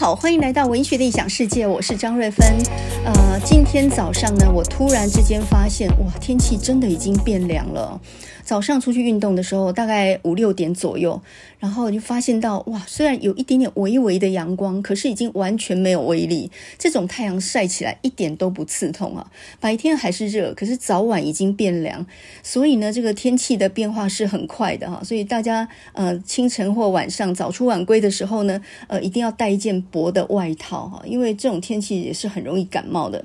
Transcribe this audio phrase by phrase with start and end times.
[0.00, 2.56] 好，欢迎来到文学的异想世界，我是张瑞芬。
[3.04, 8.00] 呃，今天早上呢，我突然之间发现，哇，天气真的已经变凉了。
[8.42, 11.20] 早上出去运动的时候，大概五六点左右，
[11.58, 16.50] 然后就发现到，哇，虽然有一点点微微的阳光，可是已经完全没有威力。
[16.78, 19.30] 这种太阳晒起来一点都不刺痛啊。
[19.60, 22.04] 白天还是热，可是早晚已经变凉。
[22.42, 25.00] 所以呢，这个天气的变化是很快的哈。
[25.04, 33.24] 所以大家呃，清晨或晚上早出晚归的时候呢，呃，一定要带一件薄的外套哈，因为这种天气也是很容易感冒的。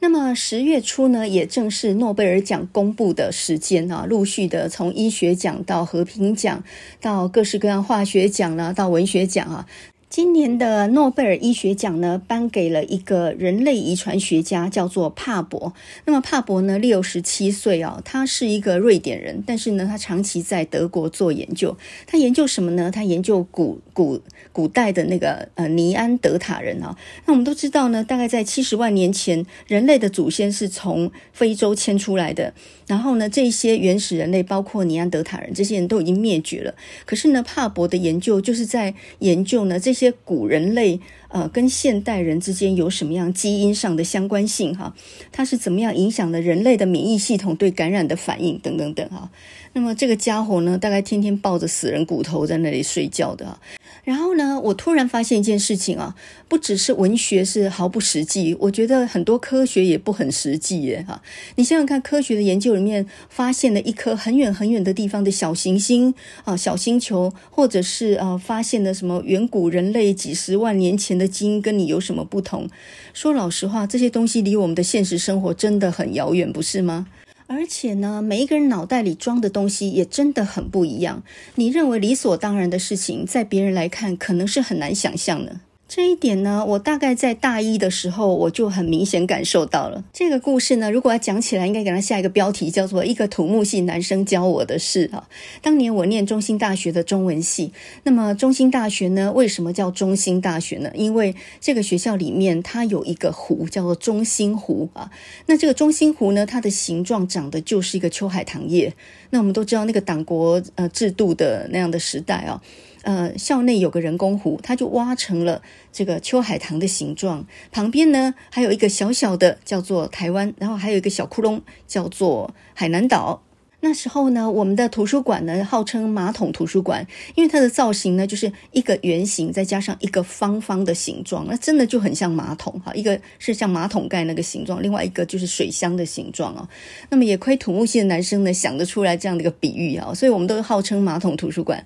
[0.00, 6.62] 那么十月初呢，也正是诺贝尔奖公布的时间啊，陆续的从医学奖到和平奖，
[7.00, 9.66] 到各式各样化学奖啦，到文学奖啊。
[10.10, 15.72] 今年的诺贝尔医学奖呢，颁给了一个人类遗传学家，叫做帕博。
[16.04, 21.76] 那么帕博呢，六十七岁啊，他是一个瑞典人，但是呢，他长期在德国做研究。
[22.06, 22.92] 他研究什么呢？
[22.92, 24.20] 他研究古古
[24.54, 26.96] 古代的那个呃尼安德塔人啊。
[27.26, 32.54] 那我们都知道呢，大概在七十万年前，人类的祖先是从非洲迁出来的。
[32.86, 36.74] 然后呢，这些原始人类，包括尼安德塔人，这些人都已经灭绝了。
[37.04, 40.14] 可是呢，帕博的研究就是在研究呢这些。
[40.24, 44.94] 古人类呃，跟现代人之间有什么样基因上的相关性哈？
[45.32, 49.28] 它是怎么样影响了人类的免疫系统对感染的反应等等等哈？
[49.72, 53.58] 那么这个家伙呢，大概天天抱着死人骨头在那里睡觉的哈。
[54.04, 56.14] 然后呢，我突然发现一件事情啊，
[56.46, 61.22] 不只是文学是毫不实际，我觉得很多科学也不很实际耶哈。
[61.56, 66.12] 你想想看，科学的研究里面发现了一颗很远很远的地方的小行星
[66.44, 72.68] 啊，小星球，或者是呃发现了什么远古人类几十万年前的基因跟你有什么不同？
[73.14, 77.06] 说老实话，这些东西离我们的现实生活真的很遥远，不是吗？
[77.46, 81.22] 而且呢，每一个人脑袋里装的东西也真的很不一样。
[81.56, 85.60] 你认为理所当然的事情，在别人来看，可能是很难想象的。
[85.96, 90.02] 这一点呢，我大概在大一的时候，我就很明显感受到了。
[90.12, 95.28] 这个故事呢，如果要讲起来，应该给它下一个标题，叫做《一个土木系男生教我的事》啊。
[95.62, 97.72] 当年我念中兴大学的中文系，
[98.02, 100.90] 那么中兴大学呢，为什么叫中兴大学呢？
[100.96, 105.08] 因为这个学校里面它有一个湖，叫做中心湖啊。
[105.46, 108.92] 那这个中心湖呢，它的形状长得就是一个秋海棠叶。
[109.30, 112.60] 那我们都知道，那个党国呃制度的那样的时代啊。
[113.04, 117.46] 呃，校内有个人工湖，它就挖成了这个秋海棠的形状。
[117.70, 123.42] 旁边呢，还有一个小小的叫做台湾，然后还有一个小窟窿叫做海南岛。
[123.84, 132.90] 那时候呢，我们的图书馆呢，号称马桶图书馆，因为它的造型呢，就是一个圆形，再加上一个方方的形状，那真的就很像马桶哈。
[132.94, 136.66] 一个是像马桶盖那个形状，另外一个就是水箱的形状哦。
[137.10, 141.84] 那么也亏土木系的男生呢，想得出来这样的一个比喻啊，所以我们都号称马桶图书馆。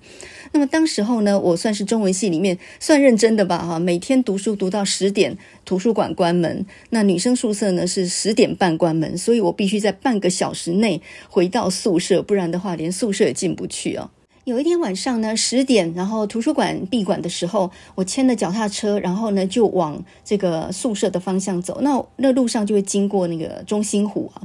[0.53, 6.65] 那么当时候呢，我算是中文系里面算认真的吧哈，每天读书读到十点，图书馆关门。
[6.91, 11.88] 那女生宿舍呢是十点半关门，所以我必须在半个小时内回到宿。
[11.89, 14.11] 宿舍，不然的话，连宿舍也进不去啊。
[14.43, 21.79] 有一天晚上呢，十点，然后图书馆闭馆的时候，我牵着脚踏车，然后呢就往这个宿舍的方向走。
[21.81, 24.41] 那那路上就会经过那个中心湖啊。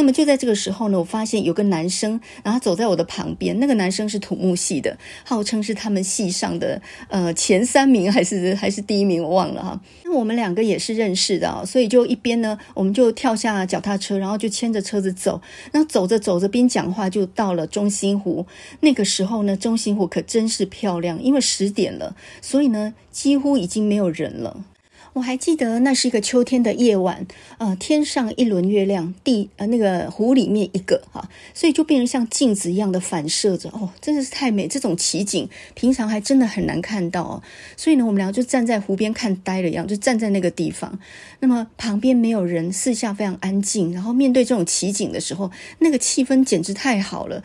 [0.00, 3.60] 那么就在这个时候呢，我发现有个男生，然后走在我的旁边。
[3.60, 9.78] 那个男生是土木系的，号称是他们系上的呃前三名还是还是第一名，我忘了哈。
[10.04, 15.42] 那我们两个也是认识的，所以就一边呢，我们就跳下脚踏车，然后就牵着车子走。
[15.72, 18.46] 那走着走着边讲话，就到了中心湖。
[18.80, 19.40] 那个时候。
[19.40, 24.64] 呢，中心湖可真是漂亮，因为十点了，所以呢，几乎已经没有人了。
[25.12, 27.26] 我还记得那是一个秋天的夜晚，
[27.58, 34.68] 呃，天上一轮月亮，地呃那个湖里面一个哈，所以就变成像镜子一样的反射着，哦，真的是太美。
[34.68, 37.42] 这种奇景平常还真的很难看到哦。
[37.76, 40.98] 所以呢，我们俩就站在湖边看呆了一样，就站在那个地方。
[41.40, 45.50] 那么旁边没有人，四下非常安静，然后面对这种奇景的时候，
[45.80, 47.42] 那个气氛简直太好了。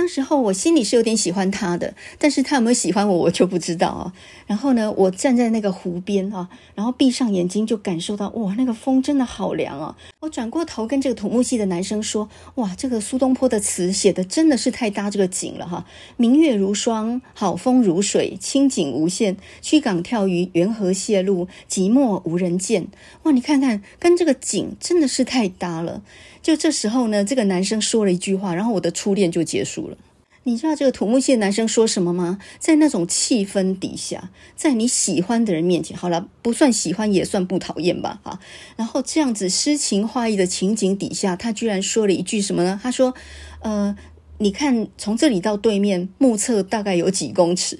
[0.00, 4.14] 当时候我心里是有点喜欢他的，但是他有没有喜欢我， 我就不知道啊。
[4.46, 9.94] 然后呢，我站在那个湖边啊，然后闭上眼睛就感受到，哇，那个风真的好凉啊！
[10.20, 15.84] 我转过头跟这个土木系的男生说，哇，这个苏东坡的词写的真的是太搭这个景了哈。
[16.16, 22.88] 明月如霜，好风如水，清景无限，曲港跳鱼，缘何泄露，寂寞无人见。
[23.24, 26.02] 哇，你看看，跟这个景真的是太搭了。
[26.42, 29.96] 就这时候呢，这个男生说了一句话，然后我的初恋就结束了。
[30.44, 32.38] 你知道这个土木系男生说什么吗？
[32.58, 38.40] 在那种气氛底下，在你喜欢的人面前，好了，不算喜欢也算不讨厌吧，啊。
[38.76, 42.80] 然后这样子诗情画意的情景底下，他居然说了一句什么呢？
[42.82, 43.14] 他说
[43.60, 43.94] ：“呃，
[44.38, 47.78] 你看从这里到对面，目测大概有几公尺。”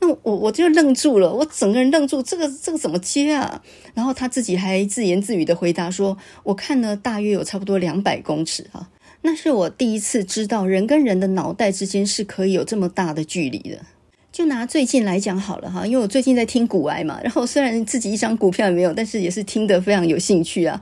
[0.00, 3.62] 那我我就愣住了，我整个人愣住，这个这个怎么接啊？
[3.94, 8.88] 然后他自己还自言自语的回答说：“我看呢，大约有差不多两百公尺哈。”
[9.22, 13.78] 那是我第一次知道人跟人的脑袋之间是可以有这么大的距离的。
[14.30, 20.78] 就拿最近来讲好了哈，因为我最近在听股癌嘛，然后虽然自己一张股票也没有，但是也是听得非常有兴趣啊。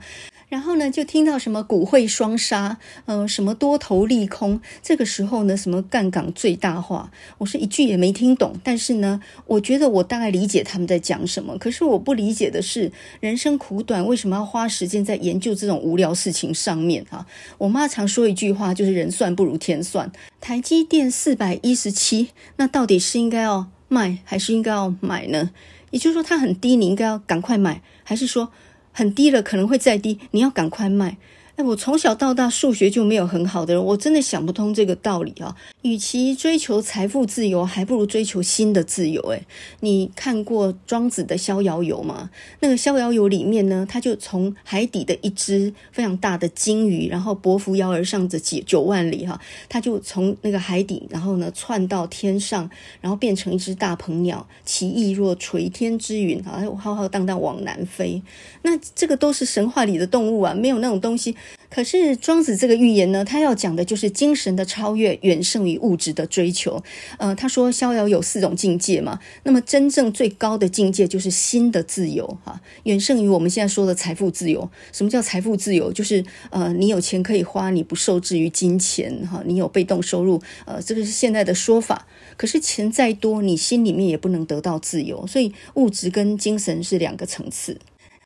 [0.55, 8.55] 然后呢，就听到什么股汇双杀，呃，什么多头利空，这个时候呢，什么杠杆最大化，我是一句也没听懂。
[8.63, 11.57] 但是呢，我觉得我大概理解他们在讲什么。
[11.57, 17.27] 可是我不理解的是，人生苦短，为什么要花时间在研究这种无聊事情上面啊？
[17.57, 20.09] 我妈常说一句话，就是人算不如天算。
[20.39, 25.51] 台积电四百一十七，那到底是应该要卖还是应该要买呢？
[25.91, 28.53] 也就是说，它很低，你应该要赶快买，还是说？
[28.97, 31.17] 很低了，可能会再低，你要赶快卖。
[31.55, 35.55] 哎，我从小到大数学就没有很好的人，我真的想不通这个道理啊。
[35.83, 39.21] 与其追求财富自由，还不如追求心的自由。
[39.31, 39.41] 哎，
[39.79, 42.29] 你看过庄子的《逍遥游》吗？
[42.59, 52.69] 那个《逍遥游》里面呢，他就从海底的一只非常大的鲸鱼，然后踱扶摇而上的几九万里哈，他就从那个海底，然后呢窜到天上，
[52.99, 58.21] 然后变成一只大鹏鸟，其翼若垂天之云啊，浩浩荡荡往南飞。
[58.63, 61.33] 那这个都是神话里的动物啊，没有那种东西。
[61.69, 66.81] 可是庄子这个寓言呢，他要讲的就是精神的超越远胜于物质的追求。
[67.17, 74.69] 呃，他说逍遥有四种境界嘛，那么真正最高的境界就是心的自由哈，远胜于我们现在说的财富自由。
[74.93, 75.91] 什么叫财富自由？
[75.91, 82.07] 就是呃，你有钱可以花，你不受制于金钱哈，你有被动收入，呃，这个是现在的说法。
[82.37, 87.77] 可是钱再多，你心里面也不能得到自由，所以物质跟精神是两个层次。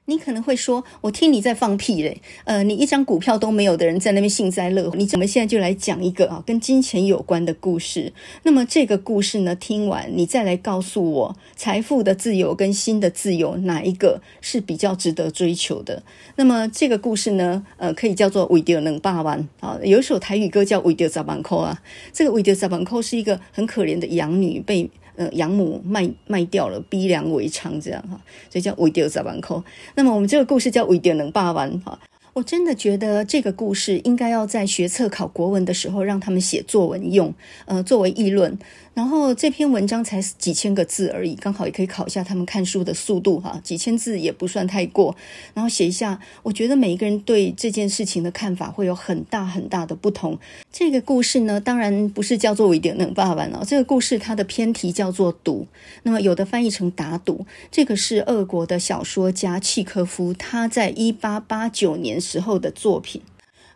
[0.09, 8.11] 你可能会说，我听你在放屁嘞，呃，你一张股票都没有的人在那边幸灾乐祸，你怎么现在就来讲一个啊跟金钱有关的故事？
[8.41, 16.01] 那么这个故事呢，听完你再来告诉我，财富的自由跟心的自由哪一个是比较值得追求的？
[16.37, 21.79] 那么这个故事呢，呃，可以叫做为着两百万啊，有一首台语歌叫为着十万块啊，
[22.11, 24.89] 这个为着十万块是一个很可怜的养女被。
[25.19, 28.17] 呃，养母卖卖掉了，逼良为娼，这样哈，
[28.49, 29.61] 所以叫为着十万块。
[29.95, 31.99] 那么我们这个故事叫为着两百万哈。
[32.31, 37.33] 我真的觉得这个故事应该要在学测考国文的时候让他们写作文用，
[37.65, 38.57] 呃，作为议论。
[38.93, 45.15] 然后这篇文章才几千个字而已，刚好也可以考一下他们看书的速度哈，几千字也不算太过。
[45.53, 50.37] 然后写一下，我觉得每一个人对这件事情的看法会有很大很大的不同。
[50.71, 55.67] 这个故事呢，当然不是叫做为着两百万了，这个故事它的偏题叫做赌，
[56.03, 57.45] 那么有的翻译成打赌。
[57.71, 63.21] 这个是俄国的小说家契科夫他在一八八九年时候的作品。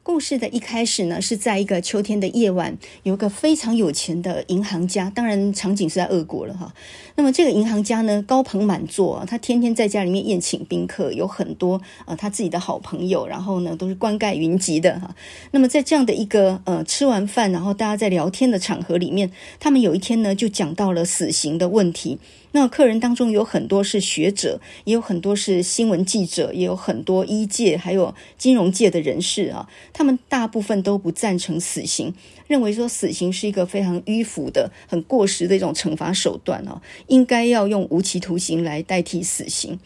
[0.04, 6.74] 故事的一开始呢，是在一个秋天的夜晚，有一个非常有钱的银行家，当然场景是在俄国了哈。
[7.16, 15.16] 那么这个银行家呢，高朋满座，他天天在家里面宴请宾客，有很多呃他自己的好朋友，然后呢都是冠盖云集的哈。
[15.52, 22.20] 那么在这样的一个呃吃完饭，然后大家在聊天的场合里面，他们有一天呢就讲到了死刑的问题。
[22.56, 29.68] 那客人当中有很多是学者，也有很多是新闻记者，也有很多医界还有金融界的人士啊。
[29.92, 32.14] 他们大部分都不赞成死刑，
[32.48, 39.80] 认为说死刑是一个非常迂腐的、很过时的一种惩罚手段啊，应该要用无期徒刑来代替死刑。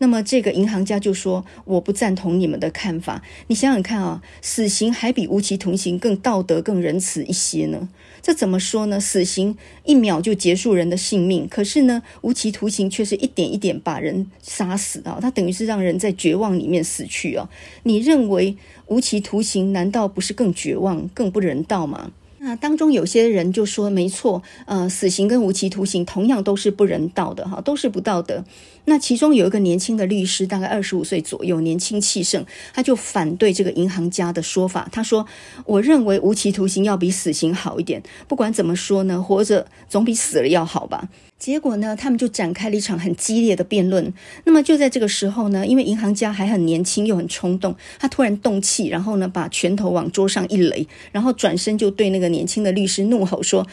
[0.00, 3.22] 那么这个银行家就说：“我不赞同你们的看法。
[3.48, 7.88] 你想想看啊，死刑还比无期徒刑更道德、更仁慈一些呢？
[8.20, 9.00] 这怎么说呢？
[9.00, 15.18] 死刑一秒就结束人的性命，可是呢，无期徒刑却是一点一点把人杀死啊！
[15.20, 17.48] 它等于是让人在绝望里面死去啊！
[17.84, 18.56] 你认为
[18.86, 22.10] 无期徒刑难道不是更绝望、更不人道吗？”
[22.40, 28.44] 那当中有些人就说：“没错，呃，死刑跟无期徒刑同样都是不人道的，哈，都是不道德。”
[28.88, 34.88] 那其中有一个年轻的律师，大概二十五岁左右，年轻气盛，他就反对这个银行家的说法。
[34.90, 35.26] 他说
[35.66, 38.02] ：“我认为无期徒刑要比死刑好一点。
[38.26, 44.12] 不管怎么说呢，活着总比死了要好吧。”结果呢，他们就展开了一场很激烈的辩论。
[44.44, 53.64] 那么就在这个时候呢，因为银行家还很年轻又很冲动，他突然动气，然后呢，把拳头往桌上一垒，然后转身就对那个年轻的律师怒吼说：“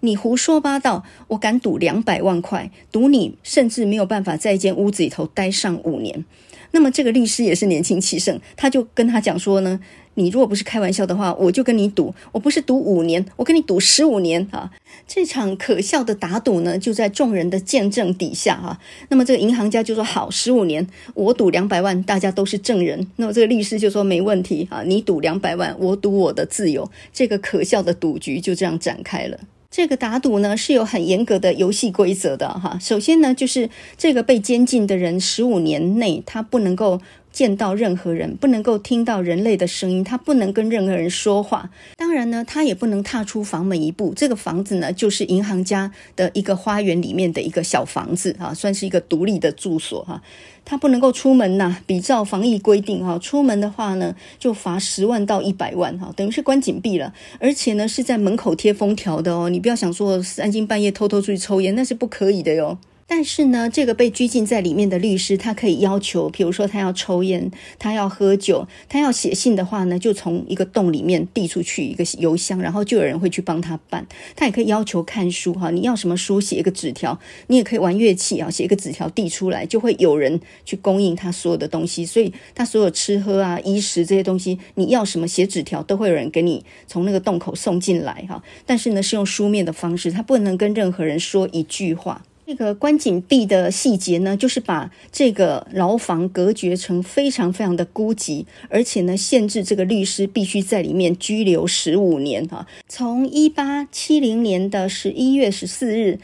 [0.00, 1.04] 你胡说八道！
[1.28, 6.24] 我敢赌两百万块，赌你甚至没有办法在一间屋子里头待上五年。”
[6.72, 9.80] 那么这个律师也是年轻气盛，他就跟他讲说呢。
[10.14, 14.70] 你如果不是开玩笑的话，我就跟你赌，我不是赌五年，我跟你赌十五年啊！
[15.06, 18.78] 这场可笑的打赌呢，就在众人的见证底下哈、
[19.08, 29.38] 那么这个银行家就说：“好，十五年，我赌两百万，大家都是证人。”那么这个律师就说：“没问题啊，你赌两百万，我赌我的自由。”这个可笑的赌局就这样展开了。
[29.70, 32.76] 这个打赌呢是有很严格的游戏规则的哈。
[32.80, 37.00] 首先呢，就是这个被监禁的人十五年内他不能够
[37.32, 41.70] 见到任何人，不能够听到人类的声音，他不能跟任何人说话。
[41.96, 44.12] 当然呢，他也不能踏出房门一步。
[44.14, 50.20] 这个房子呢，就是银行家的一个花园里面的一个小房子啊，算是一个独立的住所哈。
[50.64, 57.14] 他不能够出门呐，比照防疫规定哈，出门的话呢，就罚十万到一百万哈，等于是关禁闭了。
[57.38, 62.76] 而且呢，是在门口贴封条的哦，你不要想说三更半夜偷偷出去抽烟，那是不可以的哟。
[63.12, 74.06] 但是呢，这个被拘禁在里面的律师，他可以要求，比如说他要抽烟，他要喝酒，他要写信的话呢，就从一个洞里面递出去一个邮箱，然后就有人会去帮他办。
[74.36, 77.18] 他也可以要求看书哈，你要什么书，写一个纸条。
[77.48, 82.06] 你也可以玩乐器啊，写一个纸条递出来，就会有人去供应他所有的东西。
[82.06, 88.40] 所以他所有吃喝啊、衣食这些东西，你要什么写纸条，都会有人给你从那个洞口送进来哈。
[88.64, 92.22] 但是呢，是用书面的方式，他不能跟任何人说一句话。
[92.50, 102.66] 这个关禁闭的细节呢，就是把这个牢房隔绝成非常非常的孤寂，而且呢，限制这个律师必须在里面拘留十五年哈。
[102.88, 106.18] 从一八七零年的十一月十四日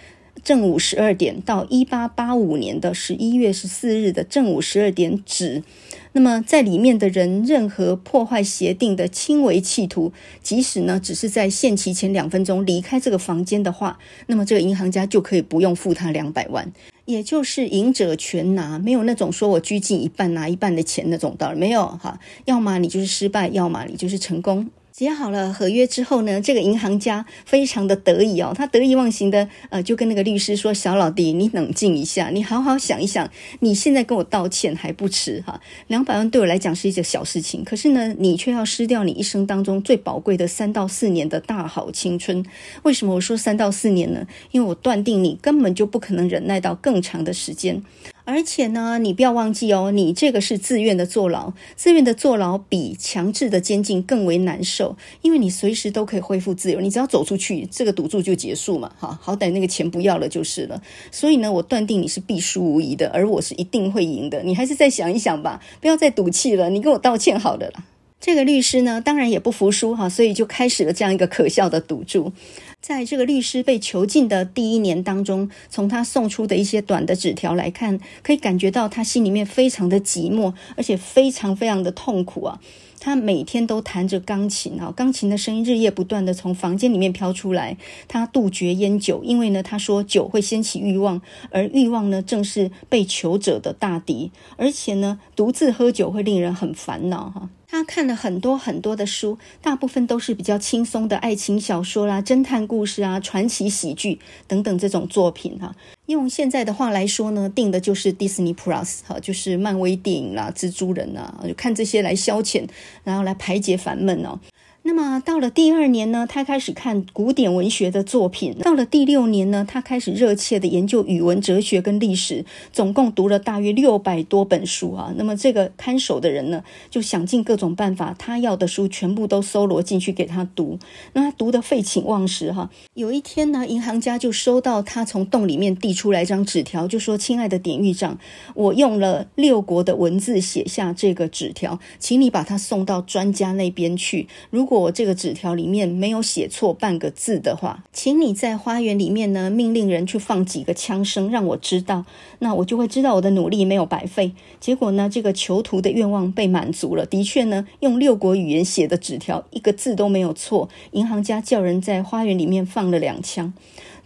[0.46, 5.64] 正午十二点到一八八五年的十一月十四日的正午十二点止。
[6.12, 10.12] 那么，在里面的人，任何破坏协定的轻微企图，
[10.44, 13.98] 即使呢只是在限期前两分钟离开这个房间的话，
[14.28, 16.72] 那么这个银行家就可以不用付他两百万，
[17.06, 24.70] 也就是赢者全拿，没有那种说我拘禁一半拿一半的钱那种道理，没有哈，要么你就是失败，要么你就是成功。
[24.96, 35.60] 结好了合约之后呢，这个银行家非常的得意哦，他得意忘形的呃，就跟那个律师说：“小老弟，你冷静一下，你好好想一想，你现在跟我道歉还不迟哈。
[35.88, 42.42] 两百万对我来讲是一件小事情，可是呢，你却要失掉你一生当中最宝贵的三到四年的大好青春。
[42.84, 44.26] 为什么我说三到四年呢？
[44.52, 47.82] 因为我断定你根本就不可能忍耐到更长的时间。”
[48.26, 60.82] 而且呢，你不要忘记哦，你这个是自愿的坐牢，自愿的坐牢比强制的监禁更为难受，因为你随时都可以恢复自由，你只要走出去，这个赌注就结束嘛，哈，好歹那个钱不要了就是了。
[61.12, 64.42] 所以呢，我断定你是必输无疑的，而我是一定会赢的。
[64.42, 67.72] 你还是再想一想吧，不要再赌气了，你跟我道歉好了。
[68.18, 72.32] 这个律师呢，当然也不服输哈，所以就开始了这样一个可笑的赌注。
[72.80, 82.60] 在这个律师被囚禁的第一年当中，从他送出的一些短的纸条来看，可以感觉到他心里面非常的寂寞，而且非常非常的痛苦啊。
[82.98, 87.76] 他每天都弹着钢琴啊，钢琴的声音日夜不断的从房间里面飘出来。
[88.08, 91.20] 他杜绝烟酒，因为呢，他说酒会掀起欲望，
[91.50, 94.30] 而欲望呢，正是被囚者的大敌。
[94.56, 97.50] 而且呢，独自喝酒会令人很烦恼哈。
[97.68, 105.74] 他看了很多很多的书，大部分都是比较轻松的爱情小说啦、侦探故事啊、传奇喜剧等等这种作品哈。
[106.06, 112.68] 用现在的话来说呢，定的就是 Disney Plus 哈，就是漫威电影啦、蜘蛛人啊，就看这些来消遣，
[113.02, 114.38] 然后来排解烦闷哦。
[114.86, 118.54] 那么到了第二年呢，他开始看古典文学的作品。
[118.60, 125.12] 到了第六年呢，他开始热切地研究语文、哲学跟历史，总共读了大约六百多本书啊。
[125.16, 130.78] 那么这个看守的人呢，就想尽各种办法，他要的书全部都搜罗进去给他读。
[131.14, 132.70] 那他读得废寝忘食哈。
[132.94, 138.16] 有一天呢，银行家就收到他从洞里面递出来一张纸条，就说：“亲爱的典狱长，
[138.54, 144.28] 我用了六国的文字写下这个纸条，请你把它送到专家那边去。
[144.50, 152.04] 如果我这个纸条里面没有写错半个字的话，请你在花园里面呢，命令人去放几个枪声，让我知道，
[152.40, 154.32] 那我就会知道我的努力没有白费。
[154.60, 157.04] 结果呢，这个囚徒的愿望被满足了。
[157.06, 160.68] 的确呢，用六国语言写的纸条，一个字都没有错。
[160.92, 163.52] 银行家叫人在花园里面放了两枪。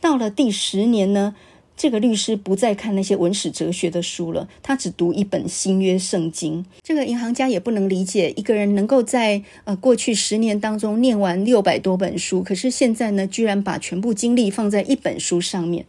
[0.00, 1.34] 到了第十年呢，
[1.80, 6.62] 这个律师不再看那些文史哲学的书了，他只读一本新约圣经。
[6.82, 15.86] 这个银行家也不能理解一个人能够在呃过去十年当中念完六百多本书，可是现在呢，居然把全部精力放在一本书上面。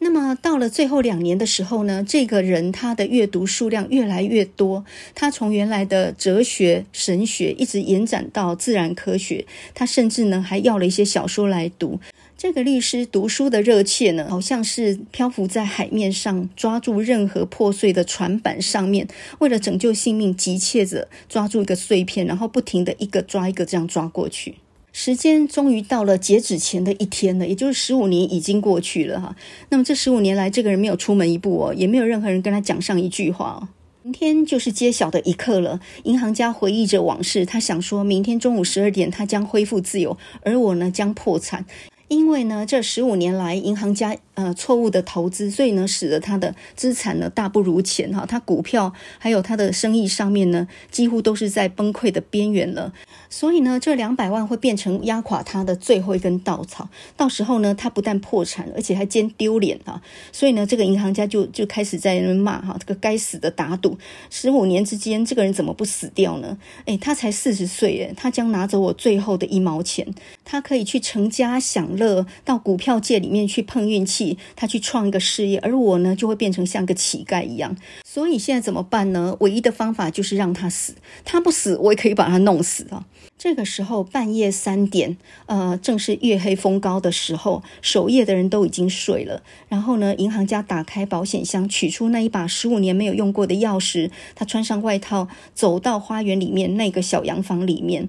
[0.00, 12.00] 那么到了最后两年的时候呢，这个人他的阅读数量越来越多，他从原来的哲学、神学一直延展到自然科学，他甚至呢还要了一些小说来读。
[12.38, 19.08] 这个律师读书的热切呢，好像是漂浮在海面上，抓住任何破碎的船板上面，
[19.40, 24.54] 为了拯救性命，急切着抓住一个碎片，然后不停的一个抓一个这样抓过去。
[24.92, 29.34] 时间终于到了截止前的一天了，也就是十五年已经过去了哈。
[29.70, 33.68] 那么这十五年来，这个人没有出门一步哦，也没有任何人跟他讲上一句话哦。
[34.04, 35.80] 明天就是揭晓的一刻了。
[36.04, 41.66] 银行家回忆着往事，他想说明天中午十二点他将恢复自由，而我呢将破产。
[42.08, 48.24] 因为呢，这十五年来银行家呃错误的投资，所以呢，使得他的资产呢大不如前哈。
[48.24, 52.92] 他股票还有他的生意上面呢，几乎都是在崩溃的边缘了。
[53.28, 56.88] 所以呢，这两百万会变成压垮他的最后一根稻草。
[57.16, 60.00] 到时候呢，他不但破产，而且还兼丢脸啊。
[60.30, 63.98] 所以呢，这个银行家就就开始在那边骂哈，这个该死的打赌，
[64.30, 66.56] 十五年之间，这个人怎么不死掉呢？
[66.84, 70.06] 诶，他才四十岁诶，他将拿走我最后的一毛钱，
[70.44, 71.88] 他可以去成家享。
[71.98, 77.76] 乐到股票界里面去碰运气，他去创一个事业，而我呢，就会变成像个乞丐一样。
[78.04, 79.36] 所以现在怎么办呢？
[79.40, 80.94] 唯一的方法就是让他死，
[81.24, 83.04] 他不死，我也可以把他弄死啊。
[83.38, 85.16] 这个时候半夜三点，
[85.46, 89.44] 呃，正是月黑风高的时候，守夜的人都已经睡了。
[89.68, 98.08] 然后呢，银行家打开保险箱，取出那一把十五年没有用过的钥匙，他穿上外套，走到花园里面那个小洋房里面。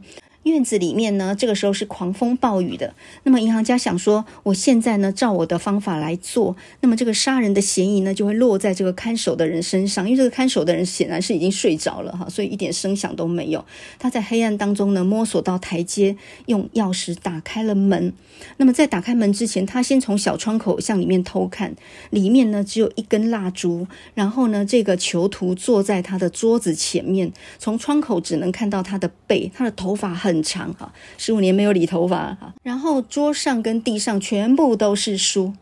[0.49, 2.93] 院子里面呢，这个时候是狂风暴雨的。
[3.23, 13.63] 那么银行家想说，我现在呢，照我的方法来做，那么这个杀人的嫌疑呢，就会落在这个看守的人身上，因为这个看守的人显然是已经睡着了哈，所以一点声响都没有。
[13.99, 16.15] 他在黑暗当中呢，摸索到台阶，
[16.47, 18.13] 用钥匙打开了门。
[18.57, 21.75] 那么在打开门之前，他先从小窗口向里面偷看，
[22.09, 30.38] 里面呢只有一根蜡烛，然后呢，这个囚徒坐在他的桌子前面，从窗口只能看到他的背，他的头发很。
[30.41, 35.53] 长哈，十五年没有理头发哈，然后桌上跟地上全部都是书。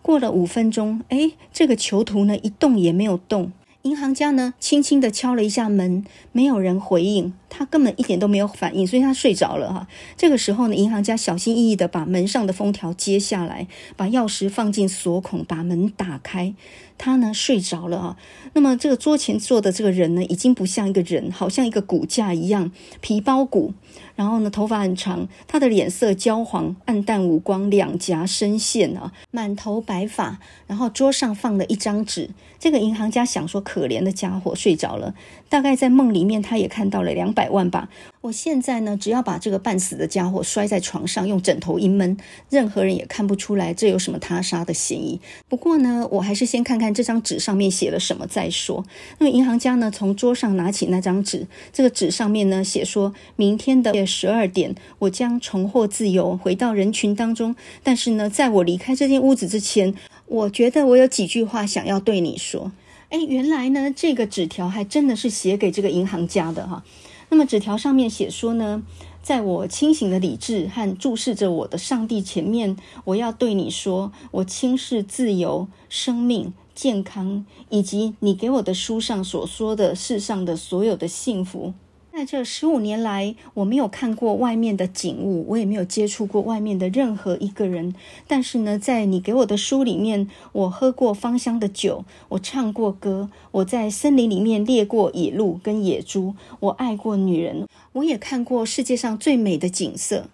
[0.00, 3.52] 过了五分钟，哎，这个囚徒呢一动也没有动。
[3.82, 9.88] 银行家呢轻轻地敲了一下门，没有人回应，他根本一点都没有反应，所以他睡着了哈。
[10.16, 16.54] 这个时候呢，银行家小心翼翼地把门上的封条揭下来，把钥匙放进锁孔，把门打开。
[16.96, 18.16] 他呢睡着了啊。
[18.52, 23.74] 那么这个桌前坐的这个人呢，已经不像一个人，好像一个骨架一样，皮包骨。
[24.22, 30.38] 然后呢，头发很长，他的脸色焦黄，暗淡无光，两颊深陷啊，满头白发。
[30.68, 32.30] 然后桌上放了一张纸。
[32.60, 35.12] 这个银行家想说，可怜的家伙睡着了，
[35.48, 37.88] 大概在梦里面，他也看到了两百万吧。
[38.20, 42.16] 我现在呢，只要把这个半死的家伙摔在床上，用枕头一闷，
[42.48, 45.20] 任何人也看不出来这有什么他杀的嫌疑。
[45.48, 48.84] 不过呢，我还是先看看这张纸上面写了什么再说。
[49.18, 57.56] 那个银行家呢，从桌上拿起那张纸，这个纸上面呢，写说明天的十二点，我将重获自由，回到人群当中。
[57.82, 59.94] 但是呢，在我离开这间屋子之前，
[60.26, 62.72] 我觉得我有几句话想要对你说。
[63.08, 66.84] 哎，原来呢，这个纸条还真的是写给这个银行家的哈。
[67.30, 68.82] 那么纸条上面写说呢，
[69.22, 81.74] 在我清醒的理智和注视着我的上帝前面，我要对你说，我轻视自由、生命、健康，以及你给我的书上所说的世上的所有的幸福。
[82.12, 87.94] 在这十五年来，我没有看过外面的景物，我也没有接触过外面的任何一个人。
[88.28, 100.26] 但是呢，在你给我的书里面，我喝过芳香的酒，我唱过歌，我在森林里面猎过野鹿跟野猪，我爱过女人，我也看过世界上最美的景色。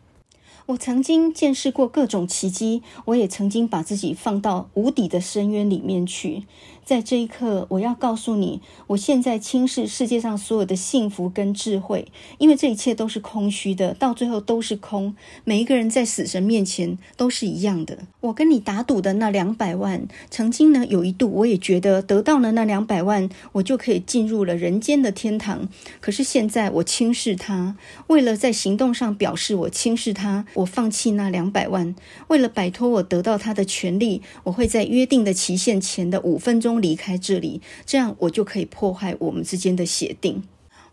[0.67, 6.43] 我曾经见识过各种奇迹，我也曾经把自己放到无底的深渊里面去。
[6.89, 15.15] 在这一刻，我要告诉你，我现在轻视世界上所有的幸福跟智慧，因为这一切都是空虚的，到最后都是空。
[15.45, 17.99] 每一个人在死神面前都是一样的。
[18.21, 25.69] 我跟你打赌的那两百万，曾经呢，有一度我也觉得得到了那两百万，我就可以进入了人间的天堂。
[26.01, 31.95] 可是现在我轻视它，为了在行动上表示我轻视它，我放弃那两百万。
[32.29, 36.78] 为了摆脱我得到它的权利，我会在约定的期限前的五分钟。
[36.79, 40.43] 离开这里，这样我就可以破坏我们之间的协定。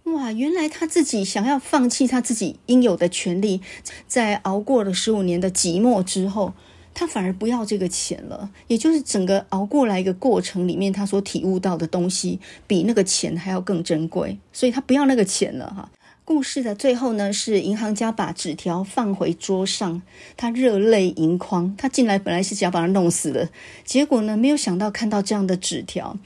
[0.03, 3.61] 哇，原来他自己想要放弃他自己应有的权利，
[4.07, 6.53] 在熬过了十五年的寂寞之后，
[6.93, 8.51] 他反而不要这个钱了。
[8.67, 15.89] 也就是整个熬过来一个过程里面，他所体悟到的东西比那个钱还要更珍贵，所以他不要那个钱了哈。
[16.27, 20.01] 故事的最后呢，是银行家把纸条放回桌上，
[20.35, 21.75] 他热泪盈眶。
[21.77, 23.49] 他进来本来是想把他弄死的，
[23.83, 26.17] 结果呢，没有想到看到这样的纸条。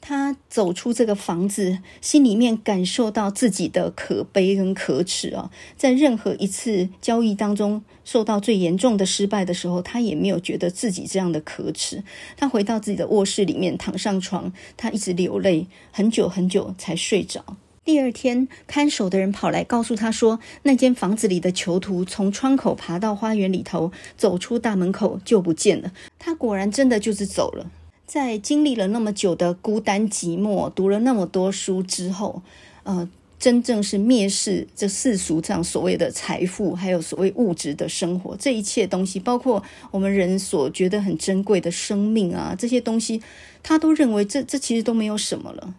[0.00, 5.50] 他走出这个房子，心里面感受到自己的可悲跟可耻啊！
[5.76, 12.02] 在任何一次交易当中受到最严重的失败的时候，他也没有觉得自己这样的可耻。
[12.38, 17.44] 他回到自己的卧室里面，躺上床，他一直流泪，很久很久才睡着。
[17.86, 25.92] 第二天，看守的人跑来告诉他说，那间房子里的囚徒从窗口爬到花园里头，走出大门口就不见了。
[26.18, 27.70] 他果然真的就是走了。
[28.04, 32.42] 在经历了那么久的孤单寂寞，读了那么多书之后，
[32.82, 43.22] 呃，真正是蔑视这世俗这样所谓的财富，还有所谓物质的生活，这一切东西，包括我们人所觉得很珍贵的生命啊，这些东西，
[43.62, 45.74] 他都认为这这其实都没有什么了。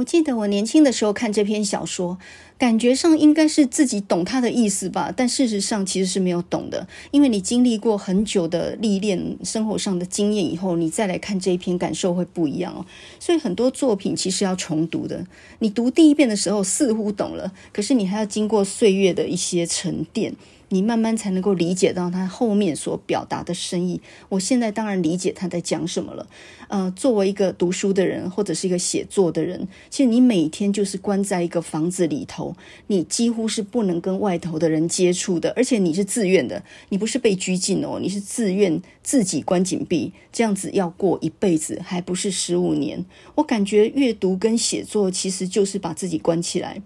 [0.00, 2.18] 我记得我年轻的时候看这篇小说，
[2.56, 12.86] 感觉上应该是自己懂他的意思吧，但事实上其实是没有懂的，因为你经历过很久的历练、生活上的经验以后，你再来看这一篇，感受会不一样哦。
[13.18, 15.26] 所以很多作品其实要重读的，
[15.58, 20.34] 你读第一遍的时候似乎懂了，可是你还要经过岁月的一些沉淀。
[20.70, 24.00] 你慢慢才能够理解到他后面所表达的深意。
[24.28, 26.26] 我现在当然理解他在讲什么了。
[26.68, 32.56] 呃，作为一个读书的人，或者是一个写作的人，其实你每天就是关在一个房子里头，
[32.86, 43.04] 你几乎是不能跟外头的人接触的，而且你是自愿的，你不是被拘禁哦，你是自愿自己关紧闭，这样子要过一辈子，还不是十五年。
[43.34, 46.80] 我感觉阅读跟写作其实就是把自己关起来。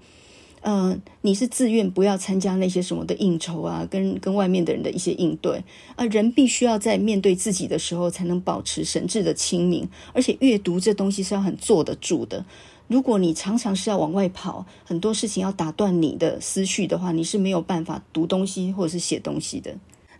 [0.66, 5.62] 嗯、呃，你是自愿不要参加那些什么的应酬啊，跟跟外面的人的一些应对
[5.94, 12.44] 啊、人必须要在面对自己的时候才能保持神智的清明，而且阅读这东西是要很坐得住的。
[12.88, 19.74] 如果你常常是要往外跑，很多事情要打断你的思绪的话，你是没有办法读东西或者是写东西的。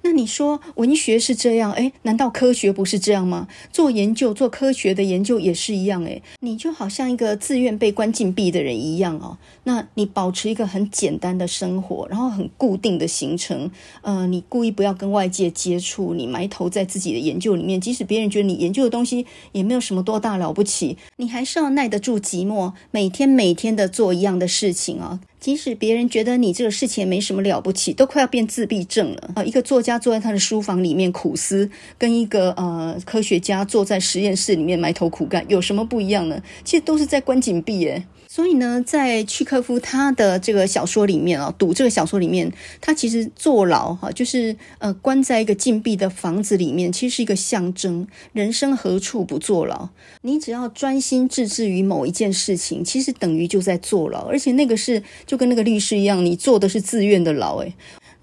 [0.07, 3.49] 那你说文学是这样，诶，难道科学不是这样吗？
[3.73, 9.39] 做研究、做科学的研究也是一样，诶，你就好像一个自愿被关禁闭的人一样哦。
[9.63, 13.71] 那你保持一个很简单的生活，然后很固定的行程，
[14.03, 25.21] 呃，你故意不要跟外界接触，你埋头在自己的研究里面，即使别人觉得你研究的东西也没有什么多大了不起，你还是要耐得住寂寞，每天每天的做一样的事情啊。
[25.45, 29.45] 即使别人觉得你这个事情没什么了不起，都快要变自闭症了啊！
[29.45, 36.43] 一个作家坐在他的书房里面苦思，跟一个呃科学家坐在实验室里面埋头苦干，有什么不一样呢？
[36.65, 38.07] 其实都是在关紧闭耶。
[38.35, 48.05] 所以呢，在契诃夫他的这个小说里面啊，赌这个小说里面，他其实坐牢哈，就是呃关在一个禁闭的房子里面，其实是一个象征。
[48.33, 49.91] 人生何处不坐牢？
[50.23, 57.73] 你只要专心致志于某一件事情，其实等于就在坐牢，而且那个是就跟那个律师一样，你坐的是自愿的牢，诶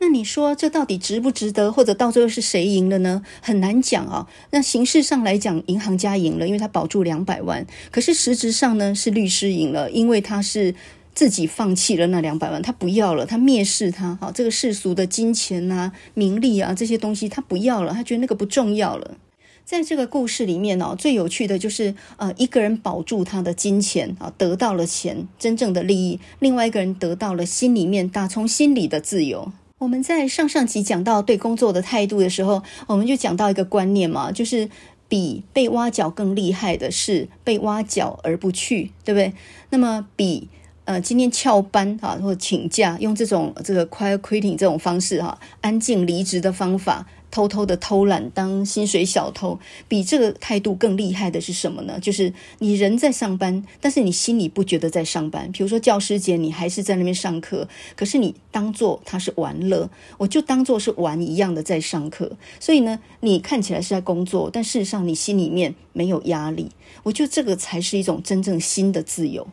[0.04, 3.22] 那你说这到底值不值得，或者到最后是谁赢了呢？
[3.40, 4.28] 很难讲啊。
[4.50, 7.68] 那形式上来讲，银行家赢了，因为他保住两百万。
[7.92, 10.74] 可是实质上呢，是律师赢了，因为他是
[11.14, 14.18] 自己放弃了那两百万，他不要了，他蔑视他。
[14.20, 19.18] 好，这个世俗的金钱啊、名利啊这些东西，他不要了，他觉得那个不重要了。
[19.64, 29.54] 在这个故事里面哦，最有趣的就是呃，一个人保住他的金钱啊，得到了钱，真正的利益；另外一个人得到了心里面打从心里的自由。
[29.82, 34.70] 我们在上上集讲到对工作的态度的时候，我们就讲到一个观念嘛，就是
[35.10, 39.34] 比被挖角更厉害的是被挖角而不去，对不对？
[39.72, 40.48] 那么比
[40.86, 47.08] 呃今天翘班啊，或请假，用这种这个 quiet quitting 这种方式哈、安静离职的方法。
[47.32, 51.98] 偷偷的偷懒当薪水小偷，比这个态度更厉害的是什么呢？
[52.00, 55.52] 就是你人在上班，但是你心里不觉得在上班。
[55.52, 62.38] 比如说教师节，你还是在那边上课，可是你当做它是玩乐，我就当做是玩一样的在上课。
[62.60, 66.70] 所以呢，你看起来是在工作，但事实上你心里面没有压力。
[67.04, 69.48] 我觉得这个才是一种真正新的自由。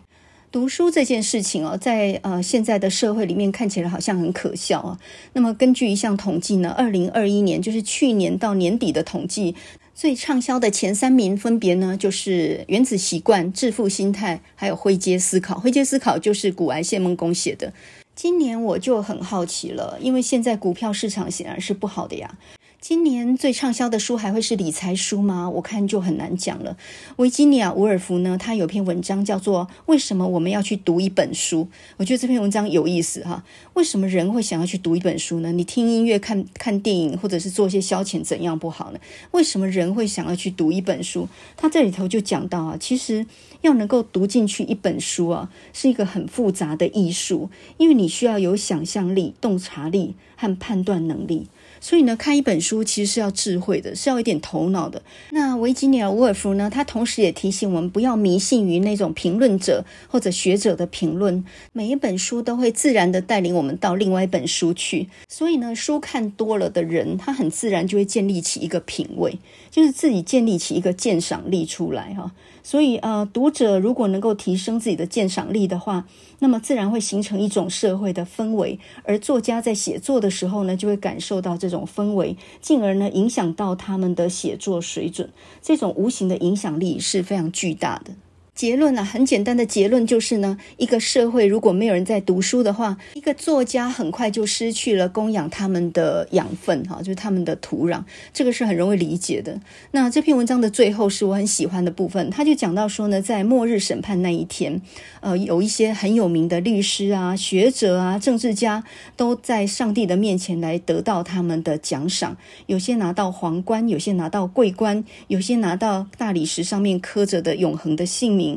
[0.50, 4.98] 读书这件事情哦，在呃现在的社会里面看起来好像很可笑啊。
[5.34, 9.54] 那么根据一项统计呢，二零二一年就是去年到年底的统计，
[9.94, 15.56] 最畅销的前三名分别呢就是《原子习惯》、《致富心态》还有《灰阶思考》。
[15.60, 17.72] 《灰阶思考》就是古癌谢孟恭写的。
[18.14, 22.38] 今年我就很好奇了，因为现在股票市场显然是不好的呀。
[22.80, 25.50] 今年最畅销的书还会是理财书吗？
[25.50, 26.76] 我看就很难讲了。
[27.16, 31.64] 维吉尼亚·伍尔夫呢，他有篇文章叫做《为什么我们要去读一本书》。
[31.96, 33.44] 我觉得这篇文章有意思哈。
[33.74, 35.50] 为什么人会想要去读一本书呢？
[35.50, 39.00] 你听音乐、看看电影，或者是做一些消遣，怎样不好呢？
[39.32, 41.28] 为什么人会想要去读一本书？
[41.56, 43.26] 他这里头就讲到啊，其实
[43.62, 51.48] 要能够读进去一本书啊，是一个很复杂的艺术，因为你需要有想象力、洞察力和判断能力。
[51.80, 55.02] 所以呢，看一本书其实是要智慧的，是要一点头脑的。
[55.30, 61.44] 那维吉尼亚·沃尔夫呢，他同时也提醒我们不要迷信于那种评论者或者学者的评论。
[61.72, 65.08] 每一本书都会自然的带领我们到另外一本书去。
[65.28, 69.38] 所以呢，书看多了的人，他很自然就会建立起一个品味，
[69.70, 72.32] 就是自己建立起一个鉴赏力出来哈。
[72.62, 76.06] 所以呃，读者如果能够提升自己的鉴赏力的话，
[76.40, 85.30] 那么自然会形成一种社会的氛围，而作家在写作的时候呢，就会感受到这种氛围，进而呢影响到他们的写作水准。
[85.62, 88.12] 这种无形的影响力是非常巨大的。
[88.58, 99.60] 结论啊，很简单的结论就是呢，一个社会如果没有人在读书的话，一个作家很快就失去了供养他们的养分，哈，就是他们的土壤，这个是很容易理解的。
[99.92, 104.82] 那这篇文章的最后是我很喜欢的部分，他就讲到说呢，在末日审判那一天，
[105.20, 108.82] 呃，有一些很有名的律师啊、学者啊、政治家
[109.16, 118.47] 都在上帝的面前来得到他们的奖赏，有些拿到皇冠，有些拿到桂冠，有些拿到大理石上面刻着的永恒的姓名。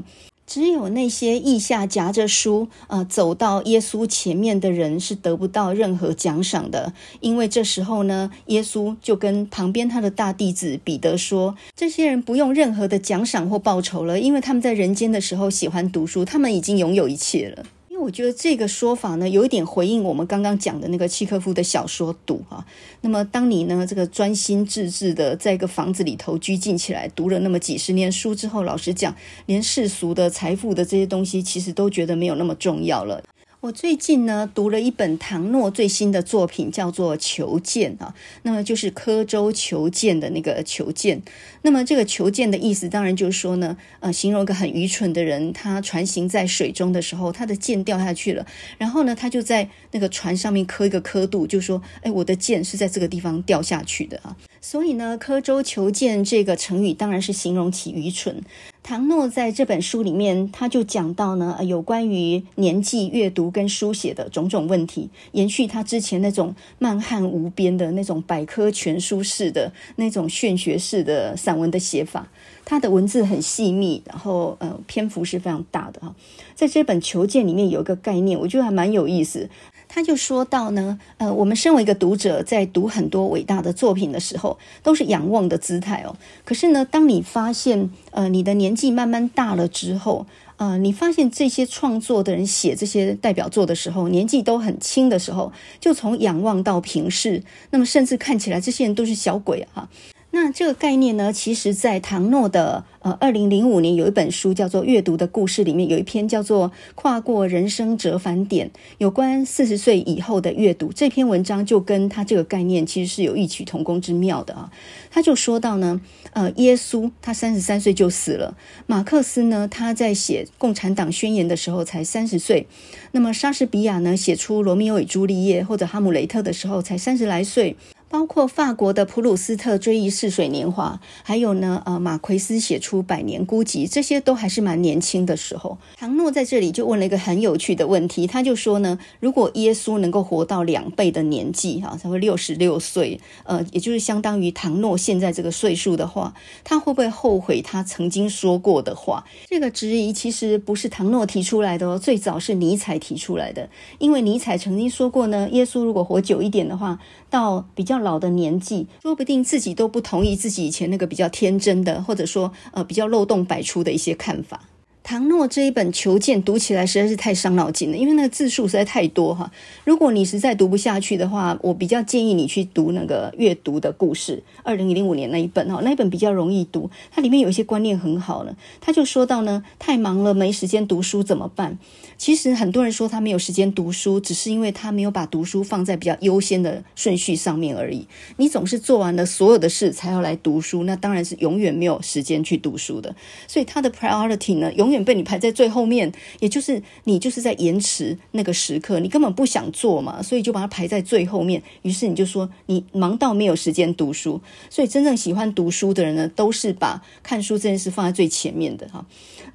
[0.47, 17.63] 只有那些腋下夹着书，呃，走到耶稣前面的人是得不到任何奖赏的，因为这时候呢，耶稣就跟旁边他的大弟子彼得说：“这些人不用任何的奖赏或报酬了，因为他们在人间的时候喜欢读书，他们已经拥有一切了。”
[18.01, 22.65] 我觉得这个说法呢，有一点回应我们刚刚讲的那个契诃夫的小说《赌》啊。
[23.01, 33.23] 那么，当你呢这个专心致志的在一个房子里头拘禁起来，读了那么几十年书之后，老实讲，连世俗的财富的这些东西，其实都觉得没有那么重要了。
[33.61, 41.21] 我最近呢读了一本唐诺最新的作品，叫做《求剑》啊，那么就是刻舟求剑的那个求剑。
[41.61, 48.47] 那么这个求剑的意思，当然就是说呢，呃，形容一个很愚蠢的人，他船行在水中的时候，他的剑掉下去了，
[48.79, 54.35] 然后呢，他就在那个船上面刻一个刻度，就说，哎，我的剑是在这个地方掉下去的啊。
[54.63, 58.43] 所以呢，刻舟求剑这个成语当然是形容其愚蠢。
[58.83, 72.27] 唐诺在这本书里面，他就讲到呢，有关于年纪、阅读跟书写的种种问题，延续他之前那种漫瀚无边的那种百科全书式的那种炫学式的散文的写法。
[72.63, 76.15] 他的文字很细密，然后呃，篇幅是非常大的哈。
[76.55, 79.49] 在这本《求剑》里面有一个概念，我觉得还蛮有意思。
[79.93, 86.15] 他就说到呢，呃，我们身为一个读者，在读很多伟大的作品的时候，都是仰望的姿态哦。
[86.45, 90.25] 可是呢，当你发现，呃，你的年纪慢慢大了之后，
[90.55, 95.51] 呃，你发现这些创作的人写这些代表作的时候，年纪都很轻的时候，
[95.81, 99.89] 就从仰望到平视，那么甚至看起来这些人都是小鬼啊。
[100.33, 108.67] 那这个概念呢，其实，在唐诺的呃二零零五年有一本书叫做《阅读的故事》里面，有一篇叫做《跨过人生折返点》，
[108.97, 110.93] 有关四十岁以后的阅读。
[110.93, 114.71] 这篇文章就跟他这个概念其实是有异曲同工之妙的啊。
[115.09, 115.99] 他就说到呢，
[116.31, 118.55] 呃，耶稣他三十三岁就死了，
[118.87, 122.65] 马克思呢他在写《共产党宣言》的时候才三十岁，
[123.11, 127.75] 那么莎士比亚呢写出《罗密欧与朱丽叶》或者《哈姆雷特》的时候才三十来岁。
[128.11, 135.77] 包括法国的普鲁斯特追忆似水年华，还有呢，呃，马奎斯写出《百年孤寂》，这些都还是蛮年轻的时候。
[135.95, 146.33] 唐诺在这里就问了一个很有趣的问题，他就说呢，如果耶稣能够活到两倍的年纪，哈，才会六十六岁，呃，也就是相当于唐诺现在这个岁数的话，
[146.65, 149.23] 他会不会后悔他曾经说过的话？
[149.47, 153.69] 这个质疑其实不是唐诺提出来的哦，最早是尼采提出来的，
[153.99, 164.61] 因为尼采曾经说过呢，耶稣如果活久一点的话，到比较老的年纪，说不定自己都不同意自己以前那个比较天真的，或者说呃比较漏洞百出的一些看法。
[165.03, 169.51] 唐诺这一本《求见》读起来实在是太伤脑筋了，因为那个字数实在太多哈。
[169.83, 178.55] 如果你实在读不下去的话，我比较建议你去读那个《阅读的故事》，二零零五年那一本哈，那一本比较容易读，它里面有一些观念很好了。
[178.79, 181.79] 他就说到呢，太忙了没时间读书怎么办？
[182.21, 188.07] 其实很多人说他没有时间读书，只是因为他没有把读书放在比较优先的顺序上面而已。
[188.37, 193.15] 你总是做完了所有的事才要来读书，那当然是永远没有时间去读书的。
[193.47, 201.63] 所以他的 priority 呢，永远被你排在最后面，也就是你就是在延迟那个时刻，你根本不想做嘛，所以就把它排在最后面。
[201.81, 204.39] 于是你就说你忙到没有时间读书。
[204.69, 209.03] 所以真正喜欢读书的人呢，都是把看书这件事放在最前面的哈。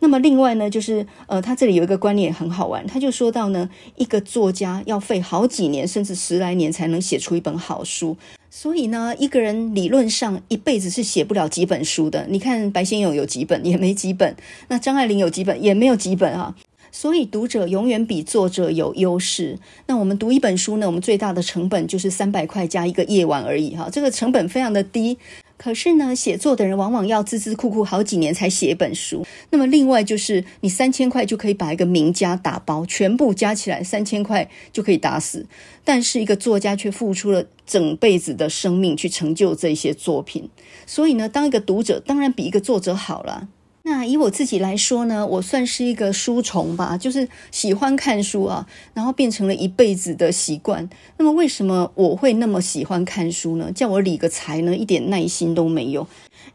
[0.01, 8.17] 那么另外呢，就是呃，他这里有一个观念很好好玩，他就说到呢，一个作家要费好几年甚至十来年才能写出一本好书。
[8.51, 12.27] 所以呢，一个人理论上一辈子是写不了几本书的。
[12.31, 14.35] 你看白先勇有几本，也没几本；
[14.69, 16.57] 那张爱玲有几本，也没有几本啊。
[16.91, 19.59] 所以读者永远比作者有优势。
[19.87, 25.19] 那我们读一本书呢，我们最大的成本就是三百块加一个夜晚而已哈，这个成本非常的低。
[25.59, 29.27] 可是呢，写作的人往往要孜孜酷酷好几年才写一本书。
[29.51, 35.47] 那么另外就是，你三千块就可以把一个名家打包，全部加起来三千块就可以打死。
[35.85, 40.49] 但是一个作家却付出了整辈子的生命去成就这些作品。
[40.87, 43.49] 所以呢，当一个读者当然比一个作者好了。
[43.89, 50.91] 那以我自己来说呢，我算是一个书虫吧，就是喜欢看书啊，然后变成了一辈子的习惯。
[51.19, 53.71] 那么为什么我会那么喜欢看书呢？
[53.71, 56.05] 叫我理个财呢，一点耐心都没有。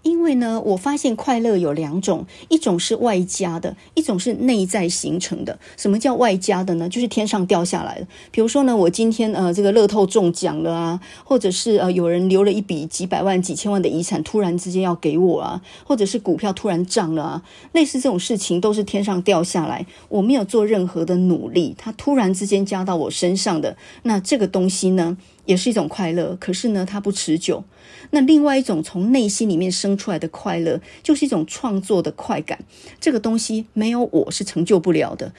[0.03, 5.59] 因为呢，我发现快乐有两种，一种是外加的，一种是内在形成的。
[5.77, 6.89] 什么叫外加的呢？
[6.89, 8.07] 就是天上掉下来的。
[8.31, 25.17] 比如说呢，我今天呃这个乐透中奖了啊，或者是呃有人留了一笔几百万、几千万的遗产，突然之间要给我啊，或者是股票突然涨了啊，类似这种事情都是天上掉下来，我没有做任何的努力，它突然之间加到我身上的，那这个东西呢，
[25.51, 27.65] 也是一种快乐，可是呢，它不持久。
[28.11, 32.59] 那另外一种从内心里面生出来的快乐，就是一种创作的快感。
[33.01, 35.33] 这个东西没有我是成就不了的。